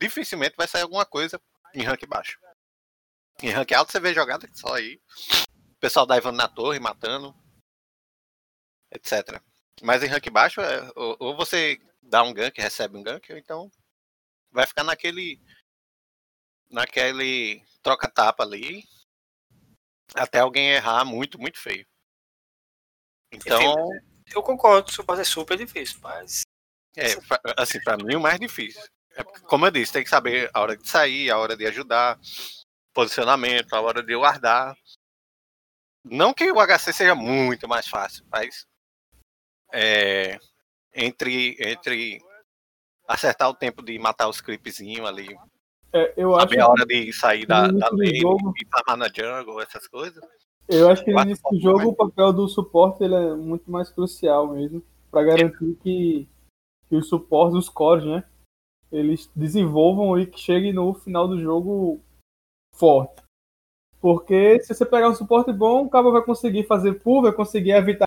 dificilmente 0.00 0.56
vai 0.56 0.66
sair 0.66 0.82
alguma 0.82 1.04
coisa 1.04 1.40
em 1.74 1.82
rank 1.82 2.04
baixo. 2.06 2.38
Em 3.42 3.50
rank 3.50 3.70
alto 3.72 3.92
você 3.92 4.00
vê 4.00 4.14
jogada 4.14 4.48
só 4.54 4.74
aí. 4.74 5.00
O 5.72 5.78
pessoal 5.78 6.06
daivando 6.06 6.38
na 6.38 6.48
torre, 6.48 6.80
matando. 6.80 7.34
Etc. 8.90 9.40
Mas 9.82 10.02
em 10.02 10.06
rank 10.06 10.28
baixo, 10.30 10.60
é, 10.60 10.90
ou, 10.96 11.16
ou 11.20 11.36
você 11.36 11.78
dá 12.02 12.22
um 12.22 12.32
gank, 12.32 12.58
recebe 12.58 12.96
um 12.96 13.02
gank, 13.02 13.30
ou 13.30 13.38
então 13.38 13.70
vai 14.50 14.66
ficar 14.66 14.82
naquele. 14.82 15.40
Naquele 16.70 17.62
troca-tapa 17.82 18.42
ali. 18.42 18.82
Até 20.14 20.40
alguém 20.40 20.70
errar 20.70 21.04
muito, 21.04 21.38
muito 21.38 21.58
feio. 21.58 21.86
Então, 23.32 23.60
Eu 24.32 24.42
concordo, 24.42 24.88
o 24.90 24.92
suporte 24.92 25.20
é 25.22 25.24
super 25.24 25.56
difícil, 25.56 25.98
mas. 26.02 26.42
é, 26.96 27.06
assim, 27.56 27.80
pra 27.80 27.96
mim 27.96 28.16
o 28.16 28.20
mais 28.20 28.38
difícil. 28.40 28.82
É 29.12 29.22
porque, 29.22 29.40
como 29.46 29.66
eu 29.66 29.70
disse, 29.70 29.92
tem 29.92 30.04
que 30.04 30.10
saber 30.10 30.50
a 30.52 30.60
hora 30.60 30.76
de 30.76 30.88
sair, 30.88 31.30
a 31.30 31.38
hora 31.38 31.56
de 31.56 31.66
ajudar, 31.66 32.18
posicionamento, 32.92 33.72
a 33.74 33.80
hora 33.80 34.02
de 34.02 34.14
guardar. 34.14 34.76
Não 36.04 36.34
que 36.34 36.50
o 36.50 36.60
HC 36.60 36.92
seja 36.92 37.14
muito 37.14 37.66
mais 37.66 37.88
fácil, 37.88 38.24
mas 38.30 38.66
é, 39.72 40.38
entre, 40.94 41.56
entre 41.60 42.20
acertar 43.08 43.48
o 43.48 43.54
tempo 43.54 43.82
de 43.82 43.98
matar 43.98 44.28
os 44.28 44.40
creepzinhos 44.40 45.06
ali, 45.08 45.36
é, 45.92 46.12
eu 46.16 46.34
acho 46.36 46.42
saber 46.48 46.60
a 46.60 46.68
hora 46.68 46.86
de 46.86 47.12
sair 47.12 47.46
da, 47.46 47.68
da 47.68 47.88
lane 47.90 48.20
jogo- 48.20 48.52
e 48.60 48.66
farmar 48.68 48.96
na 48.96 49.08
jungle, 49.08 49.60
essas 49.60 49.86
coisas. 49.88 50.22
Eu 50.68 50.88
acho 50.90 51.04
que 51.04 51.12
no 51.12 51.20
início 51.20 51.44
do 51.50 51.60
jogo 51.60 51.90
o 51.90 51.94
papel 51.94 52.32
do 52.32 52.48
suporte 52.48 53.02
ele 53.04 53.14
é 53.14 53.34
muito 53.34 53.70
mais 53.70 53.90
crucial 53.90 54.48
mesmo, 54.48 54.82
para 55.10 55.22
garantir 55.22 55.74
que, 55.82 56.28
que 56.88 56.96
os 56.96 57.08
suportes, 57.08 57.56
os 57.56 57.68
cores, 57.68 58.04
né, 58.04 58.24
eles 58.90 59.30
desenvolvam 59.34 60.18
e 60.18 60.26
que 60.26 60.40
cheguem 60.40 60.72
no 60.72 60.92
final 60.94 61.28
do 61.28 61.40
jogo 61.40 62.00
forte. 62.74 63.22
Porque 64.00 64.60
se 64.60 64.74
você 64.74 64.84
pegar 64.84 65.08
um 65.08 65.14
suporte 65.14 65.52
bom, 65.52 65.84
o 65.84 65.90
cara 65.90 66.10
vai 66.10 66.22
conseguir 66.22 66.64
fazer 66.64 66.94
pull, 66.94 67.22
vai 67.22 67.32
conseguir 67.32 67.72
evitar 67.72 68.06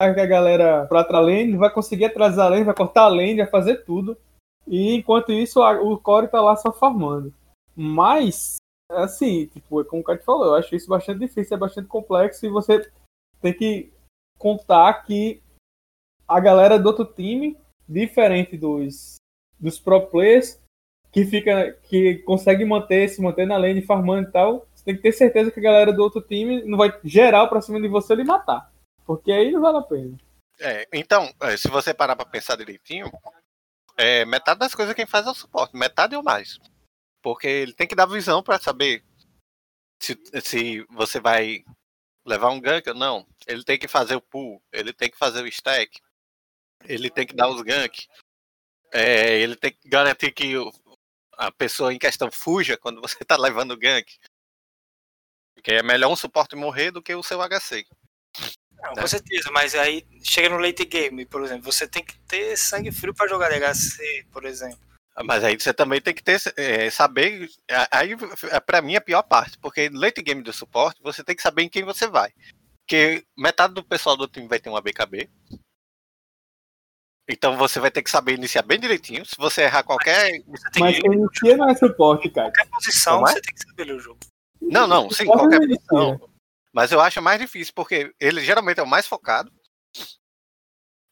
que 0.00 0.20
a 0.20 0.26
galera 0.26 0.86
pra 0.86 1.00
outra 1.00 1.20
lane, 1.20 1.56
vai 1.56 1.72
conseguir 1.72 2.06
atrasar 2.06 2.46
a 2.46 2.48
lane, 2.50 2.64
vai 2.64 2.74
cortar 2.74 3.02
a 3.02 3.08
lane, 3.08 3.36
vai 3.36 3.46
fazer 3.46 3.84
tudo. 3.84 4.16
E 4.66 4.94
enquanto 4.94 5.32
isso, 5.32 5.60
o 5.60 5.98
core 5.98 6.28
tá 6.28 6.40
lá 6.40 6.56
só 6.56 6.72
farmando. 6.72 7.32
Mas 7.74 8.56
assim, 8.96 9.46
tipo, 9.46 9.80
é 9.80 9.84
como 9.84 10.02
o 10.02 10.04
Cat 10.04 10.24
falou, 10.24 10.46
eu 10.46 10.54
acho 10.54 10.74
isso 10.74 10.88
bastante 10.88 11.20
difícil, 11.20 11.56
é 11.56 11.60
bastante 11.60 11.88
complexo 11.88 12.44
e 12.44 12.48
você 12.48 12.90
tem 13.40 13.52
que 13.52 13.92
contar 14.38 14.92
que 15.04 15.42
a 16.26 16.40
galera 16.40 16.78
do 16.78 16.86
outro 16.86 17.04
time, 17.04 17.56
diferente 17.88 18.56
dos, 18.56 19.16
dos 19.58 19.78
pro 19.78 20.06
players, 20.06 20.60
que 21.10 21.26
fica, 21.26 21.72
que 21.82 22.18
consegue 22.20 22.64
manter, 22.64 23.08
se 23.08 23.20
manter 23.20 23.46
na 23.46 23.58
lane, 23.58 23.82
farmando 23.82 24.28
e 24.28 24.32
tal, 24.32 24.66
você 24.74 24.84
tem 24.84 24.96
que 24.96 25.02
ter 25.02 25.12
certeza 25.12 25.50
que 25.50 25.60
a 25.60 25.62
galera 25.62 25.92
do 25.92 26.02
outro 26.02 26.22
time 26.22 26.62
não 26.64 26.78
vai 26.78 26.92
geral 27.04 27.48
pra 27.48 27.60
cima 27.60 27.80
de 27.80 27.86
você 27.86 28.14
e 28.14 28.24
matar. 28.24 28.72
Porque 29.04 29.30
aí 29.30 29.52
não 29.52 29.60
vale 29.60 29.78
a 29.78 29.82
pena. 29.82 30.16
É, 30.58 30.86
então, 30.92 31.30
é, 31.40 31.56
se 31.56 31.68
você 31.68 31.92
parar 31.92 32.16
pra 32.16 32.24
pensar 32.24 32.56
direitinho, 32.56 33.10
é, 33.96 34.24
metade 34.24 34.60
das 34.60 34.74
coisas 34.74 34.94
quem 34.94 35.06
faz 35.06 35.26
é 35.26 35.30
o 35.30 35.34
suporte, 35.34 35.76
metade 35.76 36.16
ou 36.16 36.22
mais. 36.22 36.58
Porque 37.22 37.46
ele 37.46 37.72
tem 37.72 37.86
que 37.86 37.94
dar 37.94 38.06
visão 38.06 38.42
pra 38.42 38.58
saber 38.58 39.04
se, 40.00 40.18
se 40.42 40.84
você 40.90 41.20
vai 41.20 41.64
levar 42.26 42.50
um 42.50 42.60
gank 42.60 42.88
ou 42.88 42.94
não. 42.94 43.26
Ele 43.46 43.64
tem 43.64 43.78
que 43.78 43.88
fazer 43.88 44.16
o 44.16 44.20
pull, 44.20 44.62
ele 44.72 44.92
tem 44.92 45.08
que 45.08 45.16
fazer 45.16 45.42
o 45.42 45.46
stack, 45.46 46.00
ele 46.84 47.08
tem 47.08 47.26
que 47.26 47.34
dar 47.34 47.48
os 47.48 47.62
gank, 47.62 48.06
é, 48.92 49.38
ele 49.38 49.56
tem 49.56 49.72
que 49.72 49.88
garantir 49.88 50.32
que 50.32 50.54
a 51.32 51.50
pessoa 51.50 51.92
em 51.92 51.98
questão 51.98 52.30
fuja 52.30 52.76
quando 52.76 53.00
você 53.00 53.24
tá 53.24 53.36
levando 53.36 53.72
o 53.72 53.76
gank. 53.76 54.18
Porque 55.54 55.72
é 55.72 55.82
melhor 55.82 56.10
um 56.10 56.16
suporte 56.16 56.56
morrer 56.56 56.90
do 56.90 57.02
que 57.02 57.14
o 57.14 57.22
seu 57.22 57.40
HC. 57.40 57.86
Não, 58.82 58.94
Né? 58.94 59.02
com 59.02 59.06
certeza, 59.06 59.50
mas 59.52 59.76
aí 59.76 60.04
chega 60.24 60.48
no 60.48 60.58
late 60.58 60.84
game, 60.84 61.24
por 61.24 61.44
exemplo, 61.44 61.70
você 61.70 61.86
tem 61.86 62.04
que 62.04 62.18
ter 62.22 62.56
sangue 62.56 62.90
frio 62.90 63.14
pra 63.14 63.28
jogar 63.28 63.48
DHC, 63.48 64.26
por 64.32 64.44
exemplo. 64.44 64.91
Mas 65.24 65.44
aí 65.44 65.58
você 65.58 65.74
também 65.74 66.00
tem 66.00 66.14
que 66.14 66.22
ter 66.22 66.40
é, 66.56 66.88
saber. 66.88 67.48
Aí 67.90 68.16
é, 68.50 68.60
pra 68.60 68.80
mim 68.80 68.94
é 68.94 68.98
a 68.98 69.00
pior 69.00 69.22
parte, 69.22 69.58
porque 69.58 69.90
no 69.90 70.00
late 70.00 70.22
game 70.22 70.42
do 70.42 70.52
suporte 70.52 71.02
você 71.02 71.22
tem 71.22 71.36
que 71.36 71.42
saber 71.42 71.62
em 71.62 71.68
quem 71.68 71.84
você 71.84 72.06
vai. 72.06 72.32
Porque 72.80 73.24
metade 73.36 73.74
do 73.74 73.84
pessoal 73.84 74.16
do 74.16 74.26
time 74.26 74.48
vai 74.48 74.58
ter 74.58 74.70
um 74.70 74.76
ABKB. 74.76 75.28
Então 77.28 77.56
você 77.56 77.78
vai 77.78 77.90
ter 77.90 78.02
que 78.02 78.10
saber 78.10 78.34
iniciar 78.34 78.62
bem 78.62 78.80
direitinho. 78.80 79.24
Se 79.24 79.36
você 79.36 79.62
errar 79.62 79.82
qualquer. 79.82 80.42
Você 80.46 80.80
Mas 80.80 80.96
que 80.96 81.02
quem 81.02 81.12
inicia 81.12 81.56
não 81.56 81.68
é 81.68 81.74
suporte, 81.74 82.30
cara. 82.30 82.50
qualquer 82.50 82.70
posição, 82.70 83.26
é? 83.26 83.32
você 83.32 83.40
tem 83.40 83.54
que 83.54 83.62
saber 83.68 83.84
ler 83.84 83.96
o 83.96 84.00
jogo. 84.00 84.18
Não, 84.60 84.86
não, 84.86 85.10
sim, 85.10 85.26
qualquer 85.26 85.60
posição. 85.60 86.28
Mas 86.72 86.90
eu 86.90 87.00
acho 87.00 87.20
mais 87.20 87.38
difícil, 87.38 87.72
porque 87.74 88.14
ele 88.18 88.40
geralmente 88.40 88.80
é 88.80 88.82
o 88.82 88.86
mais 88.86 89.06
focado. 89.06 89.52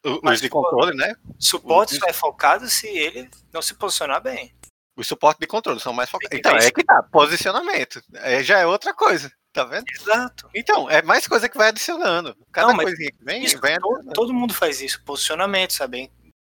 O- 0.04 0.12
Os 0.14 0.20
Mas, 0.22 0.40
de 0.40 0.48
pô, 0.48 0.62
controle, 0.62 0.96
né? 0.96 1.14
Suporte 1.38 1.96
só 1.96 2.06
é 2.06 2.12
focado 2.12 2.68
se 2.68 2.86
ele 2.88 3.30
não 3.52 3.60
se 3.60 3.74
posicionar 3.74 4.22
bem. 4.22 4.54
Os 4.96 5.06
suportes 5.06 5.40
de 5.40 5.46
controle 5.46 5.78
são 5.80 5.92
mais 5.92 6.10
focados. 6.10 6.38
Então, 6.38 6.56
é 6.56 6.70
que 6.70 6.84
tá. 6.84 7.02
Posicionamento. 7.02 8.02
É, 8.14 8.42
já 8.42 8.58
é 8.58 8.66
outra 8.66 8.92
coisa. 8.94 9.30
Tá 9.52 9.64
vendo? 9.64 9.84
Exato. 9.90 10.48
Então, 10.54 10.88
é 10.88 11.02
mais 11.02 11.26
coisa 11.26 11.48
que 11.48 11.56
vai 11.58 11.68
adicionando. 11.68 12.36
Cada 12.52 12.68
Não, 12.68 12.76
coisinha 12.76 13.10
que 13.10 13.24
vem, 13.24 13.44
Isso, 13.44 13.60
vem 13.60 13.76
todo, 13.80 14.12
todo 14.12 14.32
mundo 14.34 14.54
faz 14.54 14.80
isso. 14.80 15.02
Posicionamento, 15.02 15.72
saber 15.72 16.08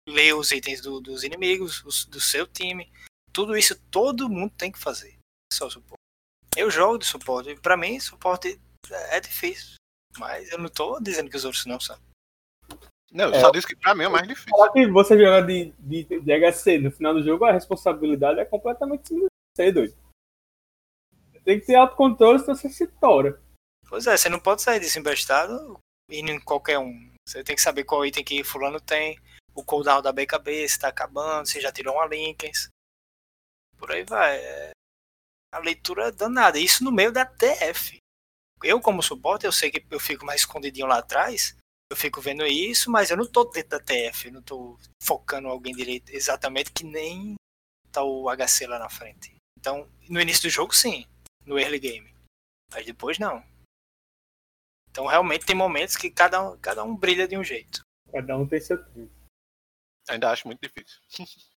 ler 0.09 0.35
os 0.35 0.51
itens 0.51 0.81
do- 0.81 1.01
dos 1.01 1.23
inimigos, 1.23 1.85
os- 1.85 2.07
do 2.07 2.21
seu 2.21 2.47
time. 2.47 2.91
Tudo 3.33 3.57
isso 3.57 3.79
todo 3.91 4.31
mundo 4.31 4.53
tem 4.57 4.73
que 4.73 4.79
fazer. 4.79 5.19
Só 5.53 5.67
o 5.67 5.71
suporte. 5.71 6.01
Eu 6.57 6.71
jogo 6.71 6.97
de 6.99 7.05
suporte. 7.07 7.55
Pra 7.57 7.77
mim, 7.77 8.01
suporte 8.01 8.59
é 8.91 9.21
difícil. 9.21 9.75
Mas 10.19 10.51
eu 10.51 10.59
não 10.59 10.71
tô 10.71 10.99
dizendo 10.99 11.29
que 11.29 11.37
os 11.37 11.45
outros 11.45 11.67
não 11.67 11.79
são. 11.79 11.99
Não, 13.13 13.27
eu 13.27 13.35
É. 13.35 13.41
só 13.41 13.51
disse 13.51 13.67
que 13.67 13.77
pra 13.77 13.95
mim 13.95 14.05
é 14.05 14.09
o 14.09 14.13
mais 14.13 14.27
difícil. 14.27 14.51
Falar 14.51 14.73
que 14.73 14.87
você 14.89 15.17
jogar 15.17 15.43
de, 15.47 15.73
de, 15.79 16.05
de 16.05 16.33
HC 16.53 16.79
no 16.79 16.91
final 16.91 17.15
do 17.15 17.23
jogo, 17.23 17.45
a 17.45 17.53
responsabilidade 17.53 18.41
é 18.41 18.45
completamente 18.45 19.15
você, 19.57 19.73
doido. 19.73 19.97
Tem 21.45 21.61
que 21.61 21.67
ter 21.67 21.77
autocontrole, 21.77 22.41
senão 22.41 22.57
você 22.57 22.69
se 22.69 22.87
tora. 22.87 23.41
Pois 23.89 24.07
é, 24.07 24.17
você 24.17 24.29
não 24.29 24.41
pode 24.41 24.63
sair 24.63 24.81
disso 24.81 24.99
embestado 24.99 25.79
indo 26.11 26.31
em 26.31 26.41
qualquer 26.41 26.79
um. 26.79 27.13
Você 27.27 27.43
tem 27.45 27.55
que 27.55 27.63
saber 27.63 27.85
qual 27.85 28.05
item 28.05 28.25
que 28.25 28.43
fulano 28.43 28.81
tem, 28.81 29.21
o 29.55 29.65
cooldown 29.65 30.03
da 30.03 30.13
BKB, 30.13 30.69
se 30.69 30.79
tá 30.79 30.89
acabando, 30.89 31.47
se 31.47 31.61
já 31.61 31.71
tirou 31.71 31.95
uma 31.95 32.07
Linkens. 32.07 32.69
Por 33.79 33.93
aí 33.93 34.03
vai. 34.05 34.37
É... 34.39 34.71
A 35.55 35.59
leitura 35.61 36.09
é 36.09 36.13
danada. 36.13 36.59
Isso 36.59 36.83
no 36.83 36.91
meio 36.93 37.13
da 37.13 37.25
TF. 37.25 37.99
Eu, 38.65 38.81
como 38.81 39.03
suporte, 39.03 39.47
eu 39.47 39.53
sei 39.53 39.71
que 39.71 39.85
eu 39.91 40.01
fico 40.01 40.25
mais 40.27 40.41
escondidinho 40.41 40.87
lá 40.87 40.99
atrás. 40.99 41.57
Eu 41.91 41.97
fico 41.97 42.21
vendo 42.21 42.45
isso, 42.47 42.91
mas 42.91 43.11
eu 43.11 43.17
não 43.17 43.31
tô 43.31 43.45
dentro 43.45 43.71
da 43.71 43.81
TF. 43.81 44.27
Eu 44.27 44.33
não 44.35 44.43
tô 44.43 44.79
focando 45.03 45.49
alguém 45.49 45.75
direito 45.75 46.11
exatamente 46.11 46.73
que 46.73 46.85
nem 46.85 47.37
tá 47.93 48.03
o 48.03 48.29
HC 48.29 48.67
lá 48.67 48.79
na 48.79 48.89
frente. 48.89 49.35
Então, 49.59 49.89
no 50.09 50.21
início 50.21 50.43
do 50.43 50.51
jogo, 50.51 50.75
sim. 50.75 51.07
No 51.45 51.59
early 51.59 51.79
game. 51.79 52.15
Mas 52.73 52.85
depois, 52.85 53.19
não. 53.19 53.43
Então 54.91 55.07
realmente 55.07 55.45
tem 55.45 55.55
momentos 55.55 55.95
que 55.95 56.11
cada 56.11 56.43
um, 56.43 56.59
cada 56.59 56.83
um 56.83 56.97
brilha 56.97 57.29
de 57.29 57.37
um 57.37 57.45
jeito. 57.45 57.85
Cada 58.11 58.37
um 58.37 58.49
tem 58.49 58.61
seu 58.61 58.83
tempo. 58.93 59.13
Ainda 60.09 60.31
acho 60.31 60.47
muito 60.49 60.61
difícil. 60.61 61.01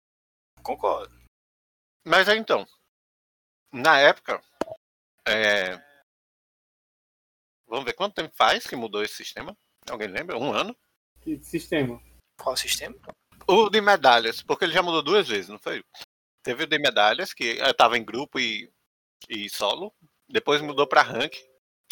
Concordo. 0.63 1.17
Mas 2.05 2.29
aí 2.29 2.39
então, 2.39 2.67
na 3.73 3.99
época, 3.99 4.43
É... 5.27 5.77
Vamos 7.67 7.85
ver 7.85 7.93
quanto 7.93 8.15
tempo 8.15 8.35
faz 8.35 8.67
que 8.67 8.75
mudou 8.75 9.03
esse 9.03 9.15
sistema? 9.15 9.57
Alguém 9.91 10.09
lembra? 10.09 10.37
Um 10.39 10.53
ano? 10.53 10.77
Que 11.21 11.43
sistema? 11.43 12.03
Qual 12.39 12.57
sistema? 12.57 12.97
O 13.47 13.71
de 13.71 13.81
medalhas, 13.81 14.43
porque 14.43 14.65
ele 14.65 14.75
já 14.75 14.83
mudou 14.83 15.03
duas 15.03 15.27
vezes, 15.27 15.49
não 15.49 15.59
foi? 15.59 15.83
Teve 16.43 16.65
o 16.65 16.67
de 16.67 16.79
medalhas, 16.79 17.33
que 17.33 17.59
eu 17.59 17.75
tava 17.75 17.97
em 17.97 18.05
grupo 18.05 18.39
e, 18.39 18.71
e 19.29 19.49
solo. 19.49 19.95
Depois 20.29 20.61
mudou 20.61 20.87
pra 20.87 21.03
rank, 21.03 21.35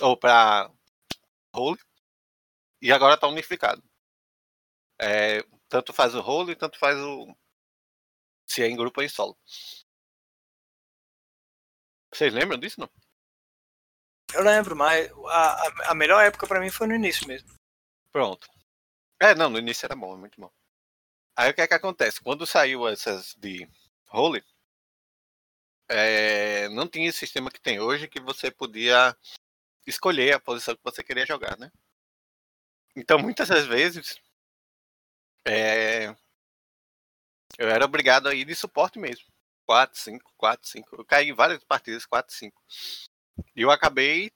ou 0.02 0.16
pra 0.16 0.70
role. 1.54 1.78
E 2.80 2.92
agora 2.92 3.18
tá 3.18 3.26
unificado. 3.26 3.82
É, 5.00 5.42
tanto 5.68 5.92
faz 5.92 6.14
o 6.14 6.20
role, 6.20 6.54
tanto 6.54 6.78
faz 6.78 6.98
o. 6.98 7.34
Se 8.46 8.62
é 8.62 8.68
em 8.68 8.76
grupo 8.76 9.00
ou 9.00 9.04
em 9.04 9.08
solo. 9.08 9.36
Vocês 12.12 12.32
lembram 12.32 12.58
disso, 12.58 12.80
não? 12.80 12.90
Eu 14.34 14.42
lembro, 14.42 14.76
mas 14.76 15.10
a, 15.28 15.52
a, 15.52 15.90
a 15.90 15.94
melhor 15.94 16.24
época 16.24 16.46
pra 16.46 16.60
mim 16.60 16.70
foi 16.70 16.86
no 16.86 16.94
início 16.94 17.26
mesmo. 17.26 17.48
Pronto. 18.16 18.48
É, 19.20 19.34
não, 19.34 19.50
no 19.50 19.58
início 19.58 19.84
era 19.84 19.94
bom, 19.94 20.14
é 20.14 20.16
muito 20.16 20.40
bom. 20.40 20.50
Aí 21.36 21.50
o 21.50 21.54
que 21.54 21.60
é 21.60 21.68
que 21.68 21.74
acontece? 21.74 22.18
Quando 22.18 22.46
saiu 22.46 22.88
essas 22.88 23.34
de 23.34 23.68
Holy, 24.10 24.42
é, 25.86 26.66
não 26.70 26.88
tinha 26.88 27.10
esse 27.10 27.18
sistema 27.18 27.50
que 27.50 27.60
tem 27.60 27.78
hoje 27.78 28.08
que 28.08 28.18
você 28.18 28.50
podia 28.50 29.14
escolher 29.86 30.32
a 30.32 30.40
posição 30.40 30.74
que 30.74 30.82
você 30.82 31.04
queria 31.04 31.26
jogar, 31.26 31.58
né? 31.58 31.70
Então 32.96 33.18
muitas 33.18 33.50
das 33.50 33.66
vezes 33.66 34.18
é, 35.46 36.16
eu 37.58 37.68
era 37.68 37.84
obrigado 37.84 38.28
a 38.28 38.34
ir 38.34 38.46
de 38.46 38.54
suporte 38.54 38.98
mesmo. 38.98 39.26
4, 39.66 40.00
5, 40.00 40.32
4, 40.38 40.66
5. 40.66 40.96
Eu 40.96 41.04
caí 41.04 41.28
em 41.28 41.34
várias 41.34 41.62
partidas 41.64 42.06
4, 42.06 42.34
5. 42.34 42.64
E 43.54 43.60
eu 43.60 43.70
acabei, 43.70 44.32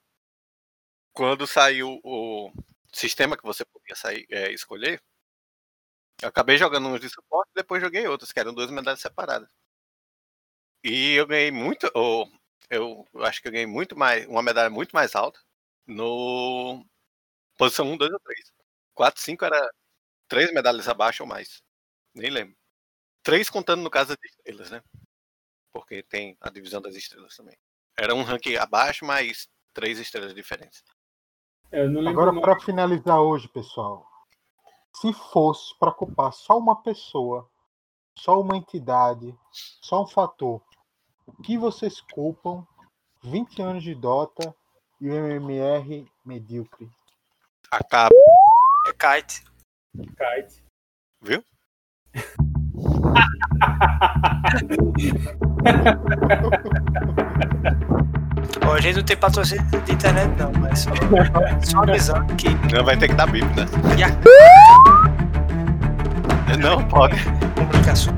quando 1.13 1.47
saiu 1.47 1.99
o 2.03 2.53
sistema 2.93 3.37
que 3.37 3.43
você 3.43 3.65
podia 3.65 3.95
sair, 3.95 4.25
é, 4.29 4.51
escolher, 4.51 5.01
eu 6.21 6.29
acabei 6.29 6.57
jogando 6.57 6.87
uns 6.87 6.99
de 6.99 7.09
suporte 7.09 7.51
depois 7.55 7.81
joguei 7.81 8.07
outros, 8.07 8.31
que 8.31 8.39
eram 8.39 8.53
duas 8.53 8.71
medalhas 8.71 8.99
separadas. 9.01 9.49
E 10.83 11.13
eu 11.13 11.27
ganhei 11.27 11.51
muito, 11.51 11.89
ou 11.93 12.27
eu 12.69 13.05
acho 13.23 13.41
que 13.41 13.47
eu 13.47 13.51
ganhei 13.51 13.67
muito 13.67 13.95
mais, 13.97 14.25
uma 14.27 14.41
medalha 14.41 14.69
muito 14.69 14.91
mais 14.93 15.15
alta 15.15 15.39
no 15.85 16.85
posição 17.57 17.87
1, 17.91 17.97
2 17.97 18.11
ou 18.11 18.19
3. 18.21 18.53
4, 18.95 19.21
5 19.21 19.45
era 19.45 19.71
três 20.29 20.53
medalhas 20.53 20.87
abaixo 20.89 21.23
ou 21.23 21.29
mais. 21.29 21.61
Nem 22.15 22.29
lembro. 22.31 22.55
Três 23.23 23.49
contando 23.49 23.83
no 23.83 23.91
caso 23.91 24.09
das 24.15 24.31
estrelas, 24.31 24.71
né? 24.71 24.83
Porque 25.73 26.03
tem 26.03 26.37
a 26.41 26.49
divisão 26.49 26.81
das 26.81 26.95
estrelas 26.95 27.35
também. 27.35 27.57
Era 27.97 28.15
um 28.15 28.23
ranking 28.23 28.55
abaixo, 28.57 29.05
mas 29.05 29.49
três 29.73 29.99
estrelas 29.99 30.33
diferentes. 30.35 30.83
Agora, 31.73 32.33
para 32.41 32.59
finalizar 32.59 33.21
hoje, 33.21 33.47
pessoal, 33.47 34.05
se 34.93 35.13
fosse 35.13 35.73
para 35.79 35.93
culpar 35.93 36.33
só 36.33 36.57
uma 36.57 36.81
pessoa, 36.81 37.49
só 38.17 38.41
uma 38.41 38.57
entidade, 38.57 39.33
só 39.81 40.03
um 40.03 40.07
fator, 40.07 40.61
o 41.25 41.31
que 41.41 41.57
vocês 41.57 42.01
culpam 42.01 42.67
20 43.23 43.61
anos 43.61 43.83
de 43.83 43.95
Dota 43.95 44.53
e 44.99 45.09
o 45.09 45.13
MMR 45.13 46.11
medíocre? 46.25 46.91
Acaba. 47.71 48.13
É 48.87 48.91
kite. 48.91 49.45
Kite. 49.95 50.65
Viu? 51.21 51.41
Bom, 58.71 58.77
a 58.77 58.79
gente 58.79 58.95
não 58.95 59.03
tem 59.03 59.17
patrocínio 59.17 59.65
de 59.85 59.91
internet 59.91 60.31
não, 60.39 60.49
mas 60.61 60.79
só, 60.79 60.91
só 61.61 61.79
avisando 61.83 62.33
que. 62.35 62.47
Não 62.73 62.85
vai 62.85 62.95
ter 62.95 63.09
que 63.09 63.15
dar 63.15 63.27
bip, 63.27 63.45
né? 63.47 63.65
A 66.53 66.55
Não, 66.55 66.81
pode. 66.85 67.17
comunicação. 67.53 68.13